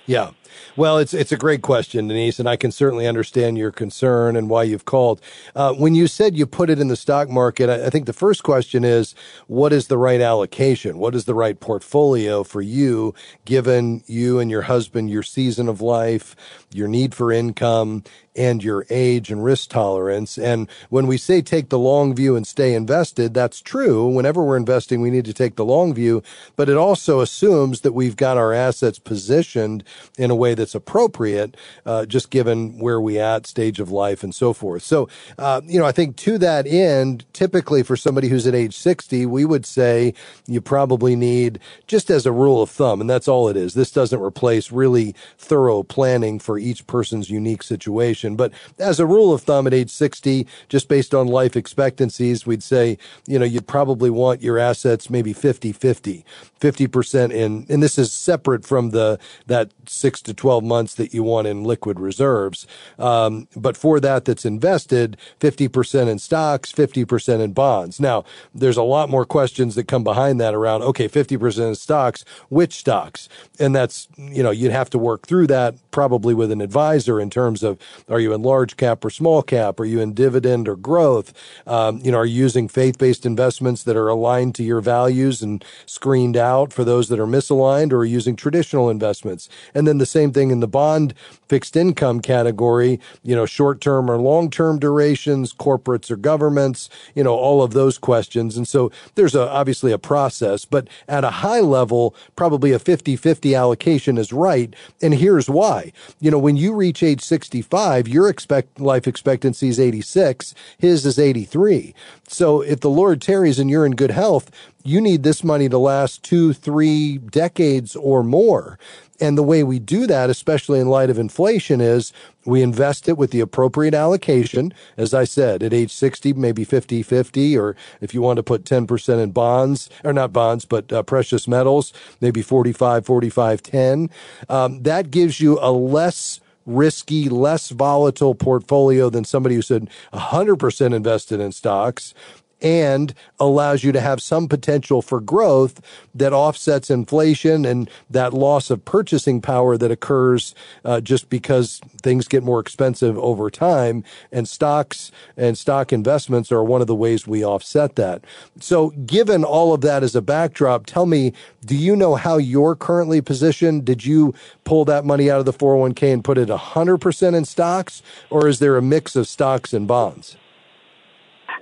Yeah. 0.06 0.32
Well, 0.76 0.98
it's 0.98 1.14
it's 1.14 1.32
a 1.32 1.38
great 1.38 1.62
question, 1.62 2.08
Denise, 2.08 2.40
and 2.40 2.48
I 2.48 2.56
can 2.56 2.72
certainly 2.72 3.08
understand 3.08 3.58
your 3.58 3.72
concern 3.72 4.36
and 4.36 4.50
why 4.50 4.64
you've 4.64 4.86
called. 4.86 5.22
Uh, 5.56 5.74
when 5.74 5.96
you 5.96 6.08
said 6.08 6.36
you 6.36 6.46
put 6.46 6.70
it 6.70 6.80
in 6.80 6.88
the 6.88 6.96
stock 6.96 7.30
market, 7.30 7.70
I, 7.70 7.86
I, 7.86 7.90
think 7.90 8.06
the 8.06 8.14
first 8.14 8.44
question 8.44 8.84
is, 8.84 9.16
what 9.48 9.74
is 9.74 9.88
the 9.88 9.98
right 9.98 10.22
allocation? 10.22 10.98
What 10.98 11.16
is 11.16 11.26
the 11.26 11.34
right 11.34 11.60
portfolio 11.60 12.44
for 12.44 12.62
you, 12.62 13.14
given 13.46 14.04
you 14.08 14.40
and 14.40 14.52
your 14.52 14.64
husband, 14.64 15.10
your 15.10 15.24
season 15.24 15.68
of 15.68 15.82
life, 15.82 16.36
your 16.72 16.88
need 16.88 17.14
for 17.16 17.32
income, 17.32 18.04
and 18.38 18.64
your 18.64 18.86
age 18.90 19.32
and 19.32 19.44
risk 19.44 19.70
tolerance. 19.70 20.38
And 20.38 20.70
when 20.90 21.08
we 21.08 21.18
say 21.18 21.42
take 21.42 21.70
the 21.70 21.80
long 21.80 22.14
view 22.14 22.36
and 22.36 22.46
stay 22.46 22.76
invested, 22.76 23.34
that's 23.34 23.60
true. 23.60 24.08
Whenever 24.08 24.44
we're 24.44 24.58
investing, 24.58 25.02
we 25.02 25.10
need 25.10 25.26
to 25.26 25.34
take 25.34 25.56
the 25.56 25.66
long 25.66 25.94
view, 25.94 26.22
but 26.56 26.70
it 26.70 26.78
also 26.78 27.20
assumes 27.20 27.82
that 27.82 27.94
we've 27.94 28.16
got 28.16 28.38
our 28.38 28.54
assets 28.54 29.00
positioned 29.00 29.84
in 30.18 30.30
a 30.30 30.36
way 30.38 30.54
that's 30.54 30.76
appropriate, 30.76 31.58
uh, 31.86 32.06
just 32.06 32.30
given 32.30 32.80
where 32.80 33.02
we 33.02 33.19
at, 33.19 33.45
stage 33.47 33.80
of 33.80 33.91
life, 33.91 34.23
and 34.23 34.34
so 34.34 34.54
forth. 34.54 34.84
So, 34.84 35.10
uh, 35.38 35.62
you 35.65 35.80
know, 35.80 35.86
I 35.86 35.91
think 35.91 36.15
to 36.17 36.38
that 36.38 36.65
end, 36.65 37.26
typically 37.34 37.84
for 37.84 37.97
somebody 37.97 38.30
who's 38.30 38.47
at 38.47 38.56
age 38.56 38.78
60, 38.78 39.26
we 39.26 39.45
would 39.45 39.65
say 39.65 40.13
you 40.47 40.62
probably 40.62 41.15
need, 41.15 41.60
just 41.88 42.10
as 42.10 42.26
a 42.26 42.32
rule 42.32 42.62
of 42.62 42.69
thumb, 42.69 43.02
and 43.02 43.10
that's 43.10 43.28
all 43.28 43.50
it 43.50 43.58
is. 43.58 43.73
This 43.73 43.91
doesn't 43.91 44.21
replace 44.21 44.71
really 44.71 45.13
thorough 45.38 45.84
planning 45.84 46.39
for 46.39 46.58
each 46.58 46.88
person's 46.88 47.30
unique 47.30 47.63
situation 47.63 48.38
but 48.38 48.54
as 48.80 49.00
a 49.00 49.06
rule 49.06 49.34
of 49.34 49.41
thumb 49.41 49.67
at 49.67 49.73
age 49.73 49.89
60, 49.89 50.47
just 50.69 50.88
based 50.88 51.13
on 51.13 51.28
life 51.28 51.56
expectancies, 51.58 52.45
we'd 52.45 52.63
say, 52.63 52.97
you 53.28 53.39
know, 53.39 53.45
you'd 53.45 53.67
probably 53.67 54.10
want 54.10 54.41
your 54.41 54.58
assets 54.58 55.10
maybe 55.10 55.34
50 55.34 55.73
50, 55.73 56.23
50% 56.62 57.32
in, 57.34 57.65
and 57.67 57.84
this 57.84 57.97
is 57.97 58.12
separate 58.12 58.65
from 58.65 58.91
the, 58.91 59.19
that 59.47 59.71
6 59.88 60.21
to 60.28 60.34
12 60.34 60.63
months 60.63 60.96
that 60.96 61.13
you 61.13 61.24
want 61.24 61.48
in 61.48 61.63
liquid 61.63 62.00
reserves. 62.00 62.68
Um, 62.98 63.48
but 63.56 63.76
for 63.76 64.00
that 64.00 64.26
that's 64.26 64.46
invested, 64.46 65.18
50% 65.40 66.08
in 66.08 66.20
stocks, 66.20 66.72
50% 66.72 67.42
in 67.42 67.54
bonds. 67.54 68.00
Now, 68.00 68.24
there's 68.54 68.78
a 68.78 68.84
lot 68.84 69.10
more 69.10 69.26
questions 69.26 69.76
that 69.76 69.88
come 69.88 70.04
behind 70.04 70.40
that 70.40 70.54
around, 70.54 70.84
okay, 70.84 71.10
50% 71.10 71.68
in 71.68 71.76
stocks, 71.76 72.24
which 72.50 72.76
stocks? 72.76 73.28
And 73.60 73.76
that's, 73.76 74.08
you 74.18 74.44
know, 74.44 74.52
you'd 74.52 74.72
have 74.72 74.90
to 74.92 74.98
work 74.98 75.28
through 75.28 75.48
that 75.48 75.76
probably 75.92 76.34
with 76.34 76.52
an 76.52 76.62
advisor 76.62 77.20
in 77.20 77.30
terms 77.30 77.63
of, 77.63 77.78
are 78.08 78.20
you 78.20 78.34
in 78.34 78.42
large 78.42 78.78
cap 78.78 79.04
or 79.04 79.10
small 79.10 79.42
cap? 79.42 79.80
Are 79.80 79.86
you 79.86 80.00
in 80.00 80.13
dividend 80.13 80.68
or 80.68 80.76
growth? 80.76 81.34
Um, 81.66 82.00
you 82.04 82.12
know, 82.12 82.20
are 82.20 82.26
you 82.26 82.38
using 82.38 82.68
faith-based 82.68 83.26
investments 83.26 83.84
that 83.84 83.98
are 83.98 84.08
aligned 84.08 84.54
to 84.56 84.63
your 84.63 84.80
values 84.80 85.42
and 85.42 85.66
screened 85.86 86.38
out 86.38 86.72
for 86.72 86.84
those 86.84 87.10
that 87.10 87.20
are 87.20 87.26
misaligned 87.26 87.92
or 87.92 87.98
are 87.98 88.06
using 88.06 88.36
traditional 88.36 88.90
investments? 88.90 89.50
And 89.74 89.88
then 89.88 89.98
the 89.98 90.06
same 90.18 90.34
thing 90.34 90.50
in 90.50 90.62
the 90.62 90.68
bond 90.68 91.14
fixed 91.48 91.76
income 91.76 92.22
category, 92.22 93.00
you 93.24 93.36
know, 93.36 93.46
short 93.46 93.80
term 93.82 94.10
or 94.10 94.18
long 94.18 94.50
term 94.50 94.80
durations, 94.80 95.54
corporates 95.54 96.10
or 96.10 96.16
governments, 96.16 96.90
you 97.14 97.24
know, 97.24 97.36
all 97.36 97.62
of 97.62 97.74
those 97.74 98.00
questions. 98.00 98.58
And 98.58 98.68
so 98.68 98.92
there's 99.14 99.36
a, 99.36 99.48
obviously 99.48 99.92
a 99.92 100.00
process, 100.00 100.66
but 100.66 100.88
at 101.08 101.24
a 101.24 101.30
high 101.30 101.60
level, 101.60 102.16
probably 102.36 102.72
a 102.72 102.80
50 102.80 103.16
50 103.16 103.54
allocation 103.54 104.18
is 104.18 104.34
right. 104.34 104.76
And 105.04 105.14
here's 105.14 105.50
why. 105.50 105.92
You 106.20 106.32
know, 106.32 106.40
when 106.40 106.58
you 106.58 106.74
reach 106.74 107.04
age 107.04 107.22
65, 107.22 108.08
your 108.08 108.28
expect 108.28 108.80
life 108.80 109.08
expectancy 109.08 109.70
is 109.70 109.80
86, 109.80 110.56
his 110.80 111.06
is 111.06 111.20
83. 111.20 111.94
So 112.28 112.62
if 112.62 112.80
the 112.80 112.90
Lord 112.90 113.22
tarries 113.22 113.60
and 113.60 113.70
you're 113.70 113.86
in 113.86 113.96
good 113.96 114.12
health, 114.12 114.50
you 114.84 115.02
need 115.02 115.24
this 115.24 115.44
money 115.44 115.68
to 115.68 115.78
last 115.78 116.24
two, 116.24 116.54
three 116.54 117.18
decades 117.18 117.96
or 117.96 118.24
more. 118.24 118.80
And 119.20 119.38
the 119.38 119.44
way 119.44 119.64
we 119.64 119.80
do 119.80 120.06
that, 120.08 120.30
especially 120.30 120.80
in 120.80 120.88
light 120.88 121.10
of 121.10 121.18
inflation, 121.18 121.82
is 121.82 122.14
we 122.46 122.62
invest 122.62 123.10
it 123.10 123.18
with 123.18 123.32
the 123.32 123.40
appropriate 123.40 123.94
allocation. 123.94 124.74
As 124.96 125.14
I 125.14 125.24
said, 125.24 125.64
at 125.64 125.74
age 125.74 125.92
60, 125.92 126.34
maybe 126.34 126.64
50 126.64 127.04
50, 127.04 127.58
or 127.58 127.76
if 128.00 128.14
you 128.14 128.22
want 128.22 128.38
to 128.38 128.44
put 128.44 128.64
10% 128.64 129.24
in 129.24 129.32
bonds, 129.32 129.90
or 130.04 130.14
not 130.14 130.32
bonds, 130.32 130.66
but 130.66 130.92
uh, 130.94 131.04
precious 131.04 131.48
metals, 131.48 131.94
maybe 132.22 132.42
45, 132.42 133.06
45, 133.06 133.64
10. 133.64 134.10
Um, 134.50 134.84
that 134.84 135.12
gives 135.12 135.40
you 135.40 135.58
a 135.62 135.72
less 135.72 136.40
risky, 136.68 137.30
less 137.30 137.70
volatile 137.70 138.36
portfolio 138.36 139.10
than 139.10 139.24
somebody 139.24 139.56
who 139.56 139.62
said 139.62 139.90
100% 140.14 140.94
invested 140.94 141.40
in 141.40 141.52
stocks 141.52 142.14
and 142.62 143.13
allows 143.39 143.84
you 143.84 143.91
to 143.91 144.02
have 144.02 144.22
some 144.22 144.48
potential 144.48 145.02
for 145.02 145.20
growth 145.20 145.82
that 146.15 146.34
offsets 146.34 146.89
inflation 146.89 147.65
and 147.65 147.89
that 148.10 148.34
loss 148.34 148.70
of 148.70 148.84
purchasing 148.84 149.41
power 149.41 149.78
that 149.78 149.91
occurs 149.91 150.56
uh, 150.84 151.00
just 151.00 151.30
because 151.30 151.80
things 152.02 152.28
get 152.28 152.43
more 152.43 152.60
expensive 152.60 153.17
over 153.20 153.50
time. 153.50 154.04
And 154.32 154.48
stocks 154.48 155.12
and 155.36 155.58
stock 155.58 155.93
investments 155.93 156.52
are 156.52 156.63
one 156.63 156.82
of 156.82 156.88
the 156.88 156.96
ways 156.96 157.28
we 157.28 157.46
offset 157.46 157.96
that. 157.96 158.24
So, 158.60 158.89
given 158.91 159.43
all 159.43 159.74
of 159.74 159.82
that 159.82 160.04
as 160.04 160.15
a 160.15 160.22
backdrop, 160.22 160.86
tell 160.86 161.06
me, 161.06 161.34
do 161.65 161.76
you 161.76 161.96
know 161.96 162.15
how 162.15 162.38
you're 162.38 162.76
currently 162.76 163.22
positioned? 163.22 163.86
Did 163.86 164.06
you 164.06 164.34
pull 164.63 164.86
that 164.86 165.06
money 165.06 165.30
out 165.30 165.39
of 165.39 165.46
the 165.46 165.54
401k 165.54 166.13
and 166.13 166.24
put 166.24 166.38
it 166.38 166.50
100% 166.50 167.36
in 167.36 167.46
stocks, 167.46 168.02
or 168.30 168.48
is 168.48 168.60
there 168.60 168.78
a 168.78 168.82
mix 168.82 169.15
of 169.15 169.28
stocks 169.28 169.74
and 169.74 169.88
bonds? 169.88 170.38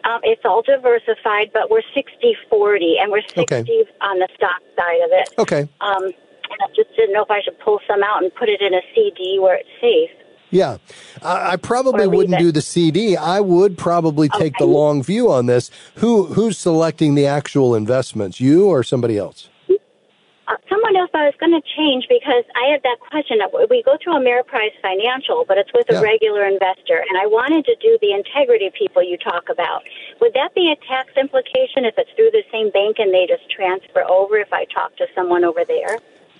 Um, 0.05 0.19
it's 0.23 0.45
all 0.45 0.61
diversified, 0.61 1.51
but 1.53 1.69
we're 1.71 1.81
60 1.93 2.37
40, 2.49 2.97
and 3.01 3.11
we're 3.11 3.21
60 3.21 3.41
okay. 3.41 3.63
on 4.01 4.19
the 4.19 4.27
stock 4.35 4.61
side 4.77 5.01
of 5.03 5.09
it. 5.11 5.29
Okay. 5.39 5.61
Um, 5.81 6.03
and 6.03 6.59
I 6.63 6.67
just 6.75 6.95
didn't 6.95 7.13
know 7.13 7.23
if 7.23 7.31
I 7.31 7.41
should 7.41 7.59
pull 7.59 7.79
some 7.87 8.03
out 8.03 8.23
and 8.23 8.33
put 8.35 8.49
it 8.49 8.61
in 8.61 8.73
a 8.73 8.81
CD 8.93 9.39
where 9.39 9.55
it's 9.55 9.69
safe. 9.81 10.11
Yeah, 10.51 10.77
I, 11.21 11.53
I 11.53 11.55
probably 11.57 12.07
wouldn't 12.07 12.35
it. 12.35 12.39
do 12.39 12.51
the 12.51 12.61
CD. 12.61 13.17
I 13.17 13.41
would 13.41 13.77
probably 13.77 14.29
take 14.29 14.55
okay. 14.55 14.55
the 14.59 14.67
long 14.67 15.03
view 15.03 15.31
on 15.31 15.47
this. 15.47 15.71
Who 15.95 16.27
who's 16.27 16.57
selecting 16.57 17.15
the 17.15 17.25
actual 17.25 17.75
investments? 17.75 18.39
You 18.39 18.67
or 18.67 18.83
somebody 18.83 19.17
else? 19.17 19.49
Uh, 20.47 20.57
someone 20.69 20.95
else 20.95 21.09
I 21.13 21.25
was 21.25 21.33
going 21.39 21.53
to 21.53 21.63
change 21.75 22.05
because 22.07 22.45
I 22.55 22.69
had 22.69 22.83
that 22.83 22.99
question. 22.99 23.41
We 23.69 23.81
go 23.81 23.97
through 23.97 24.13
Ameriprise 24.13 24.77
Financial, 24.81 25.43
but 25.47 25.57
it's 25.57 25.73
with 25.73 25.89
a 25.89 25.99
regular 26.01 26.45
investor, 26.45 27.01
and 27.01 27.17
I 27.17 27.25
wanted 27.25 27.65
to 27.65 27.75
do 27.81 27.97
the 28.01 28.11
integrity 28.11 28.69
people 28.77 29.01
you 29.01 29.17
talk 29.17 29.49
about. 29.49 29.81
Would 30.21 30.33
that 30.35 30.53
be 30.53 30.71
a 30.71 30.77
tax 30.85 31.09
implication 31.17 31.85
if 31.85 31.97
it's 31.97 32.11
through 32.15 32.29
the 32.29 32.43
same 32.51 32.69
bank 32.69 32.97
and 32.99 33.11
they 33.11 33.25
just 33.25 33.49
transfer 33.49 34.05
over 34.05 34.37
if 34.37 34.53
I 34.53 34.65
talk 34.65 34.95
to 34.97 35.07
someone 35.15 35.43
over 35.43 35.65
there? 35.65 35.97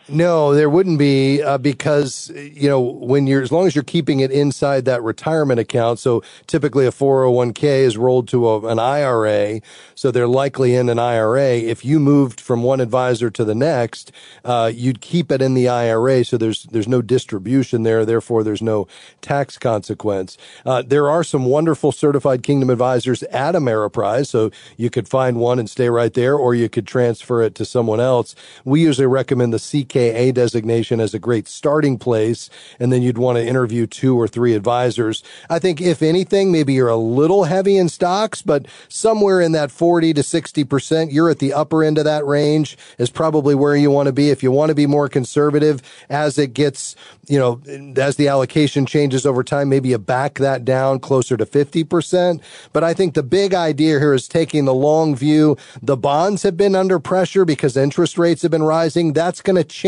No, 0.07 0.53
there 0.53 0.69
wouldn't 0.69 0.99
be 0.99 1.41
uh, 1.41 1.57
because 1.57 2.29
you 2.35 2.69
know 2.69 2.79
when 2.79 3.25
you're 3.25 3.41
as 3.41 3.51
long 3.51 3.65
as 3.65 3.73
you're 3.73 3.83
keeping 3.83 4.19
it 4.19 4.29
inside 4.29 4.85
that 4.85 5.01
retirement 5.01 5.59
account. 5.59 5.97
So 5.97 6.21
typically 6.45 6.85
a 6.85 6.91
401k 6.91 7.63
is 7.63 7.97
rolled 7.97 8.27
to 8.27 8.47
a, 8.47 8.67
an 8.67 8.77
IRA, 8.77 9.61
so 9.95 10.11
they're 10.11 10.27
likely 10.27 10.75
in 10.75 10.89
an 10.89 10.99
IRA. 10.99 11.55
If 11.55 11.83
you 11.83 11.99
moved 11.99 12.39
from 12.39 12.61
one 12.61 12.81
advisor 12.81 13.31
to 13.31 13.43
the 13.43 13.55
next, 13.55 14.11
uh, 14.43 14.71
you'd 14.71 15.01
keep 15.01 15.31
it 15.31 15.41
in 15.41 15.55
the 15.55 15.67
IRA. 15.67 16.23
So 16.23 16.37
there's 16.37 16.65
there's 16.65 16.87
no 16.87 17.01
distribution 17.01 17.81
there, 17.81 18.05
therefore 18.05 18.43
there's 18.43 18.61
no 18.61 18.87
tax 19.21 19.57
consequence. 19.57 20.37
Uh, 20.67 20.83
there 20.83 21.09
are 21.09 21.23
some 21.23 21.45
wonderful 21.45 21.91
certified 21.91 22.43
Kingdom 22.43 22.69
advisors 22.69 23.23
at 23.23 23.55
Ameriprise, 23.55 24.27
so 24.27 24.51
you 24.77 24.91
could 24.91 25.07
find 25.07 25.37
one 25.37 25.57
and 25.57 25.67
stay 25.67 25.89
right 25.89 26.13
there, 26.13 26.35
or 26.35 26.53
you 26.53 26.69
could 26.69 26.85
transfer 26.85 27.41
it 27.41 27.55
to 27.55 27.65
someone 27.65 27.99
else. 27.99 28.35
We 28.63 28.81
usually 28.81 29.07
recommend 29.07 29.51
the 29.51 29.57
CK 29.57 29.94
AKA 29.95 30.31
designation 30.34 30.99
as 30.99 31.13
a 31.13 31.19
great 31.19 31.47
starting 31.47 31.97
place. 31.97 32.49
And 32.79 32.91
then 32.91 33.01
you'd 33.01 33.17
want 33.17 33.38
to 33.38 33.45
interview 33.45 33.88
two 33.88 34.19
or 34.19 34.27
three 34.27 34.53
advisors. 34.53 35.23
I 35.49 35.60
think 35.60 35.81
if 35.81 36.01
anything, 36.01 36.51
maybe 36.51 36.73
you're 36.73 36.89
a 36.89 36.97
little 36.97 37.45
heavy 37.45 37.77
in 37.77 37.89
stocks, 37.89 38.41
but 38.41 38.65
somewhere 38.89 39.39
in 39.39 39.53
that 39.53 39.71
40 39.71 40.13
to 40.13 40.21
60%, 40.21 41.13
you're 41.13 41.29
at 41.29 41.39
the 41.39 41.53
upper 41.53 41.84
end 41.84 41.97
of 41.97 42.03
that 42.03 42.25
range 42.25 42.77
is 42.97 43.10
probably 43.10 43.55
where 43.55 43.75
you 43.75 43.89
want 43.89 44.08
to 44.08 44.13
be. 44.13 44.29
If 44.29 44.43
you 44.43 44.51
want 44.51 44.69
to 44.69 44.75
be 44.75 44.86
more 44.86 45.08
conservative 45.08 45.81
as 46.10 46.38
it 46.38 46.53
gets, 46.53 46.95
you 47.27 47.39
know, 47.39 47.62
as 47.95 48.17
the 48.17 48.27
allocation 48.27 48.86
changes 48.86 49.25
over 49.25 49.43
time, 49.43 49.69
maybe 49.69 49.89
you 49.89 49.97
back 49.97 50.36
that 50.36 50.65
down 50.65 50.99
closer 50.99 51.38
to 51.38 51.45
50%. 51.45 52.41
But 52.73 52.84
I 52.84 52.93
think 52.93 53.13
the 53.13 53.23
big 53.23 53.53
idea 53.53 53.99
here 53.99 54.13
is 54.13 54.27
taking 54.27 54.65
the 54.65 54.73
long 54.73 55.15
view. 55.15 55.58
The 55.81 55.97
bonds 55.97 56.43
have 56.43 56.58
been 56.58 56.75
under 56.75 56.99
pressure 56.99 57.45
because 57.45 57.77
interest 57.77 58.17
rates 58.17 58.41
have 58.41 58.51
been 58.51 58.63
rising. 58.63 59.13
That's 59.13 59.41
going 59.41 59.55
to 59.55 59.63
change 59.63 59.84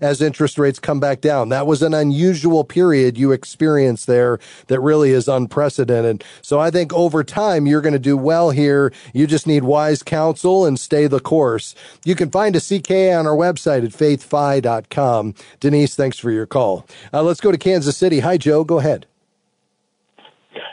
as 0.00 0.22
interest 0.22 0.58
rates 0.58 0.78
come 0.78 1.00
back 1.00 1.20
down. 1.20 1.50
That 1.50 1.66
was 1.66 1.82
an 1.82 1.94
unusual 1.94 2.64
period 2.64 3.18
you 3.18 3.32
experienced 3.32 4.06
there 4.06 4.38
that 4.68 4.80
really 4.80 5.10
is 5.10 5.28
unprecedented. 5.28 6.24
So 6.40 6.58
I 6.58 6.70
think 6.70 6.92
over 6.92 7.22
time, 7.22 7.66
you're 7.66 7.80
going 7.80 7.92
to 7.92 7.98
do 7.98 8.16
well 8.16 8.50
here. 8.50 8.92
You 9.12 9.26
just 9.26 9.46
need 9.46 9.64
wise 9.64 10.02
counsel 10.02 10.66
and 10.66 10.78
stay 10.78 11.06
the 11.06 11.20
course. 11.20 11.74
You 12.04 12.14
can 12.14 12.30
find 12.30 12.56
a 12.56 12.60
CKA 12.60 13.18
on 13.18 13.26
our 13.26 13.36
website 13.36 13.84
at 13.84 13.92
faithfi.com. 13.92 15.34
Denise, 15.60 15.94
thanks 15.94 16.18
for 16.18 16.30
your 16.30 16.46
call. 16.46 16.86
Uh, 17.12 17.22
let's 17.22 17.40
go 17.40 17.52
to 17.52 17.58
Kansas 17.58 17.96
City. 17.96 18.20
Hi, 18.20 18.36
Joe. 18.36 18.64
Go 18.64 18.78
ahead. 18.78 19.06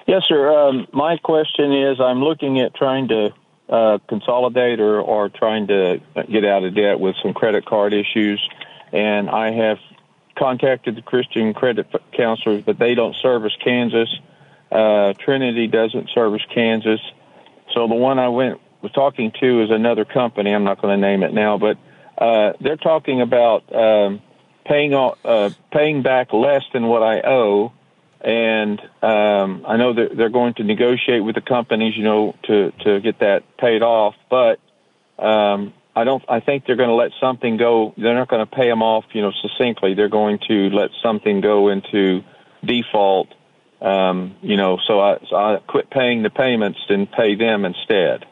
Yes, 0.07 0.23
sir. 0.27 0.51
Um, 0.51 0.87
my 0.91 1.17
question 1.17 1.71
is 1.71 1.99
I'm 1.99 2.23
looking 2.23 2.59
at 2.59 2.73
trying 2.73 3.09
to 3.09 3.29
uh, 3.69 3.99
consolidate 4.07 4.79
or, 4.79 4.99
or 4.99 5.29
trying 5.29 5.67
to 5.67 6.01
get 6.29 6.45
out 6.45 6.63
of 6.63 6.75
debt 6.75 6.99
with 6.99 7.15
some 7.21 7.33
credit 7.33 7.65
card 7.65 7.93
issues. 7.93 8.41
And 8.91 9.29
I 9.29 9.51
have 9.51 9.77
contacted 10.37 10.95
the 10.95 11.01
Christian 11.01 11.53
credit 11.53 11.87
counselors, 12.13 12.63
but 12.63 12.79
they 12.79 12.95
don't 12.95 13.15
service 13.15 13.55
Kansas. 13.63 14.09
Uh, 14.71 15.13
Trinity 15.13 15.67
doesn't 15.67 16.09
service 16.09 16.41
Kansas. 16.53 17.01
So 17.73 17.87
the 17.87 17.95
one 17.95 18.17
I 18.17 18.29
went 18.29 18.59
was 18.81 18.91
talking 18.91 19.31
to 19.39 19.63
is 19.63 19.69
another 19.71 20.05
company. 20.05 20.53
I'm 20.53 20.63
not 20.63 20.81
going 20.81 20.99
to 20.99 21.07
name 21.07 21.23
it 21.23 21.33
now, 21.33 21.57
but 21.57 21.77
uh, 22.17 22.53
they're 22.59 22.77
talking 22.77 23.21
about 23.21 23.73
um, 23.73 24.21
paying 24.65 24.93
off 24.93 25.17
uh, 25.23 25.49
paying 25.71 26.01
back 26.01 26.33
less 26.33 26.63
than 26.73 26.87
what 26.87 27.03
I 27.03 27.21
owe 27.21 27.73
and 28.21 28.79
um, 29.01 29.65
I 29.67 29.77
know 29.77 29.93
that 29.93 30.15
they're 30.15 30.29
going 30.29 30.53
to 30.55 30.63
negotiate 30.63 31.23
with 31.23 31.35
the 31.35 31.41
companies, 31.41 31.95
you 31.95 32.03
know, 32.03 32.35
to 32.43 32.71
to 32.83 32.99
get 32.99 33.19
that 33.19 33.43
paid 33.57 33.81
off. 33.81 34.15
But 34.29 34.59
um, 35.17 35.73
I 35.95 36.03
don't. 36.03 36.23
I 36.27 36.39
think 36.39 36.65
they're 36.65 36.75
going 36.75 36.89
to 36.89 36.95
let 36.95 37.11
something 37.21 37.57
go. 37.57 37.93
They're 37.97 38.15
not 38.15 38.27
going 38.27 38.45
to 38.45 38.55
pay 38.55 38.67
them 38.67 38.81
off, 38.81 39.05
you 39.13 39.21
know, 39.21 39.31
succinctly. 39.41 39.93
They're 39.93 40.09
going 40.09 40.39
to 40.47 40.69
let 40.69 40.91
something 41.01 41.41
go 41.41 41.69
into 41.69 42.23
default. 42.63 43.29
Um, 43.81 44.35
you 44.41 44.57
know, 44.57 44.77
so 44.85 44.99
I, 44.99 45.17
so 45.29 45.35
I 45.37 45.59
quit 45.65 45.89
paying 45.89 46.21
the 46.21 46.29
payments 46.29 46.79
and 46.89 47.09
pay 47.09 47.35
them 47.35 47.63
instead. 47.63 48.25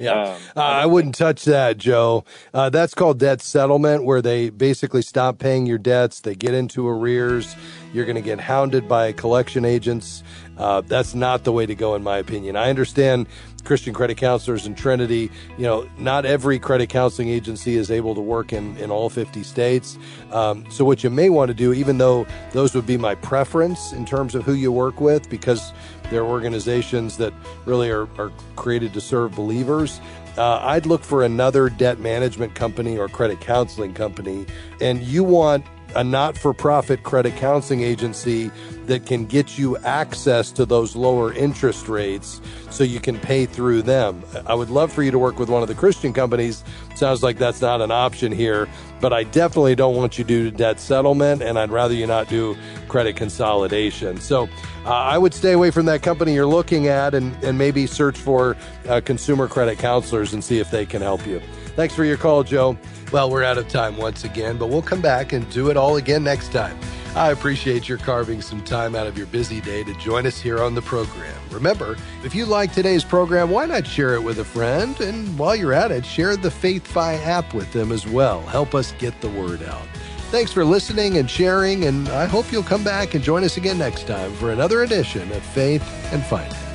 Yeah, 0.00 0.22
um, 0.22 0.40
uh, 0.56 0.60
I 0.60 0.86
wouldn't 0.86 1.14
touch 1.14 1.44
that, 1.44 1.76
Joe. 1.76 2.24
Uh, 2.54 2.70
that's 2.70 2.94
called 2.94 3.18
debt 3.18 3.42
settlement, 3.42 4.04
where 4.04 4.22
they 4.22 4.48
basically 4.48 5.02
stop 5.02 5.38
paying 5.38 5.66
your 5.66 5.78
debts. 5.78 6.20
They 6.20 6.34
get 6.34 6.54
into 6.54 6.88
arrears. 6.88 7.54
You're 7.92 8.06
going 8.06 8.16
to 8.16 8.22
get 8.22 8.40
hounded 8.40 8.88
by 8.88 9.12
collection 9.12 9.64
agents. 9.64 10.22
Uh, 10.56 10.80
that's 10.80 11.14
not 11.14 11.44
the 11.44 11.52
way 11.52 11.66
to 11.66 11.74
go, 11.74 11.94
in 11.94 12.02
my 12.02 12.18
opinion. 12.18 12.56
I 12.56 12.70
understand 12.70 13.26
Christian 13.62 13.94
credit 13.94 14.16
counselors 14.16 14.66
in 14.66 14.74
Trinity. 14.74 15.30
You 15.56 15.64
know, 15.64 15.90
not 15.98 16.24
every 16.24 16.58
credit 16.58 16.88
counseling 16.88 17.28
agency 17.28 17.76
is 17.76 17.90
able 17.90 18.14
to 18.14 18.20
work 18.20 18.52
in, 18.52 18.76
in 18.78 18.90
all 18.90 19.10
50 19.10 19.42
states. 19.42 19.98
Um, 20.32 20.70
so, 20.70 20.84
what 20.84 21.04
you 21.04 21.10
may 21.10 21.28
want 21.28 21.48
to 21.48 21.54
do, 21.54 21.72
even 21.72 21.98
though 21.98 22.26
those 22.52 22.74
would 22.74 22.86
be 22.86 22.96
my 22.96 23.14
preference 23.14 23.92
in 23.92 24.04
terms 24.04 24.34
of 24.34 24.44
who 24.44 24.54
you 24.54 24.72
work 24.72 25.00
with, 25.00 25.28
because 25.30 25.72
they're 26.10 26.24
organizations 26.24 27.16
that 27.18 27.32
really 27.66 27.90
are, 27.90 28.08
are 28.18 28.32
created 28.56 28.92
to 28.94 29.00
serve 29.00 29.34
believers, 29.36 30.00
uh, 30.36 30.58
I'd 30.62 30.86
look 30.86 31.02
for 31.02 31.24
another 31.24 31.68
debt 31.68 31.98
management 31.98 32.54
company 32.54 32.98
or 32.98 33.08
credit 33.08 33.40
counseling 33.40 33.94
company. 33.94 34.46
And 34.80 35.02
you 35.02 35.24
want 35.24 35.64
a 35.94 36.04
not 36.04 36.36
for 36.36 36.52
profit 36.52 37.02
credit 37.02 37.36
counseling 37.36 37.82
agency 37.82 38.50
that 38.86 39.06
can 39.06 39.24
get 39.24 39.58
you 39.58 39.76
access 39.78 40.50
to 40.52 40.66
those 40.66 40.96
lower 40.96 41.32
interest 41.32 41.88
rates 41.88 42.40
so 42.70 42.84
you 42.84 43.00
can 43.00 43.18
pay 43.18 43.46
through 43.46 43.82
them. 43.82 44.24
I 44.46 44.54
would 44.54 44.70
love 44.70 44.92
for 44.92 45.02
you 45.02 45.10
to 45.10 45.18
work 45.18 45.38
with 45.38 45.48
one 45.48 45.62
of 45.62 45.68
the 45.68 45.74
Christian 45.74 46.12
companies. 46.12 46.64
Sounds 46.94 47.22
like 47.22 47.38
that's 47.38 47.60
not 47.60 47.80
an 47.80 47.90
option 47.90 48.32
here, 48.32 48.68
but 49.00 49.12
I 49.12 49.24
definitely 49.24 49.74
don't 49.74 49.96
want 49.96 50.18
you 50.18 50.24
to 50.24 50.28
do 50.28 50.50
debt 50.50 50.80
settlement 50.80 51.42
and 51.42 51.58
I'd 51.58 51.70
rather 51.70 51.94
you 51.94 52.06
not 52.06 52.28
do 52.28 52.56
credit 52.88 53.16
consolidation. 53.16 54.20
So 54.20 54.48
uh, 54.84 54.90
I 54.90 55.18
would 55.18 55.34
stay 55.34 55.52
away 55.52 55.70
from 55.70 55.86
that 55.86 56.02
company 56.02 56.34
you're 56.34 56.46
looking 56.46 56.88
at 56.88 57.14
and, 57.14 57.32
and 57.44 57.58
maybe 57.58 57.86
search 57.86 58.18
for 58.18 58.56
uh, 58.88 59.00
consumer 59.04 59.46
credit 59.46 59.78
counselors 59.78 60.32
and 60.32 60.42
see 60.42 60.58
if 60.58 60.70
they 60.70 60.86
can 60.86 61.02
help 61.02 61.26
you. 61.26 61.40
Thanks 61.76 61.94
for 61.94 62.04
your 62.04 62.16
call, 62.16 62.42
Joe. 62.42 62.76
Well, 63.12 63.30
we're 63.30 63.42
out 63.42 63.58
of 63.58 63.68
time 63.68 63.96
once 63.96 64.24
again, 64.24 64.56
but 64.56 64.68
we'll 64.68 64.82
come 64.82 65.00
back 65.00 65.32
and 65.32 65.48
do 65.50 65.70
it 65.70 65.76
all 65.76 65.96
again 65.96 66.22
next 66.22 66.52
time. 66.52 66.78
I 67.16 67.32
appreciate 67.32 67.88
your 67.88 67.98
carving 67.98 68.40
some 68.40 68.62
time 68.62 68.94
out 68.94 69.08
of 69.08 69.18
your 69.18 69.26
busy 69.26 69.60
day 69.60 69.82
to 69.82 69.94
join 69.94 70.26
us 70.26 70.40
here 70.40 70.62
on 70.62 70.76
the 70.76 70.82
program. 70.82 71.34
Remember, 71.50 71.96
if 72.22 72.36
you 72.36 72.46
like 72.46 72.72
today's 72.72 73.02
program, 73.02 73.50
why 73.50 73.66
not 73.66 73.84
share 73.84 74.14
it 74.14 74.22
with 74.22 74.38
a 74.38 74.44
friend? 74.44 74.98
And 75.00 75.36
while 75.36 75.56
you're 75.56 75.72
at 75.72 75.90
it, 75.90 76.06
share 76.06 76.36
the 76.36 76.50
FaithFi 76.50 77.26
app 77.26 77.52
with 77.52 77.72
them 77.72 77.90
as 77.90 78.06
well. 78.06 78.42
Help 78.42 78.76
us 78.76 78.92
get 78.92 79.20
the 79.20 79.30
word 79.30 79.64
out. 79.64 79.86
Thanks 80.30 80.52
for 80.52 80.64
listening 80.64 81.18
and 81.18 81.28
sharing, 81.28 81.86
and 81.86 82.08
I 82.10 82.26
hope 82.26 82.52
you'll 82.52 82.62
come 82.62 82.84
back 82.84 83.14
and 83.14 83.24
join 83.24 83.42
us 83.42 83.56
again 83.56 83.78
next 83.78 84.06
time 84.06 84.32
for 84.34 84.52
another 84.52 84.84
edition 84.84 85.32
of 85.32 85.42
Faith 85.42 85.82
and 86.12 86.22
Finance. 86.22 86.69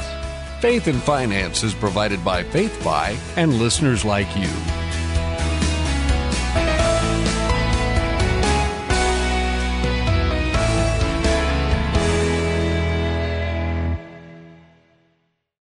Faith 0.59 0.87
and 0.87 1.01
Finance 1.01 1.63
is 1.63 1.73
provided 1.73 2.23
by 2.23 2.43
FaithFi 2.43 3.17
and 3.37 3.59
listeners 3.59 4.05
like 4.05 4.33
you. 4.37 4.49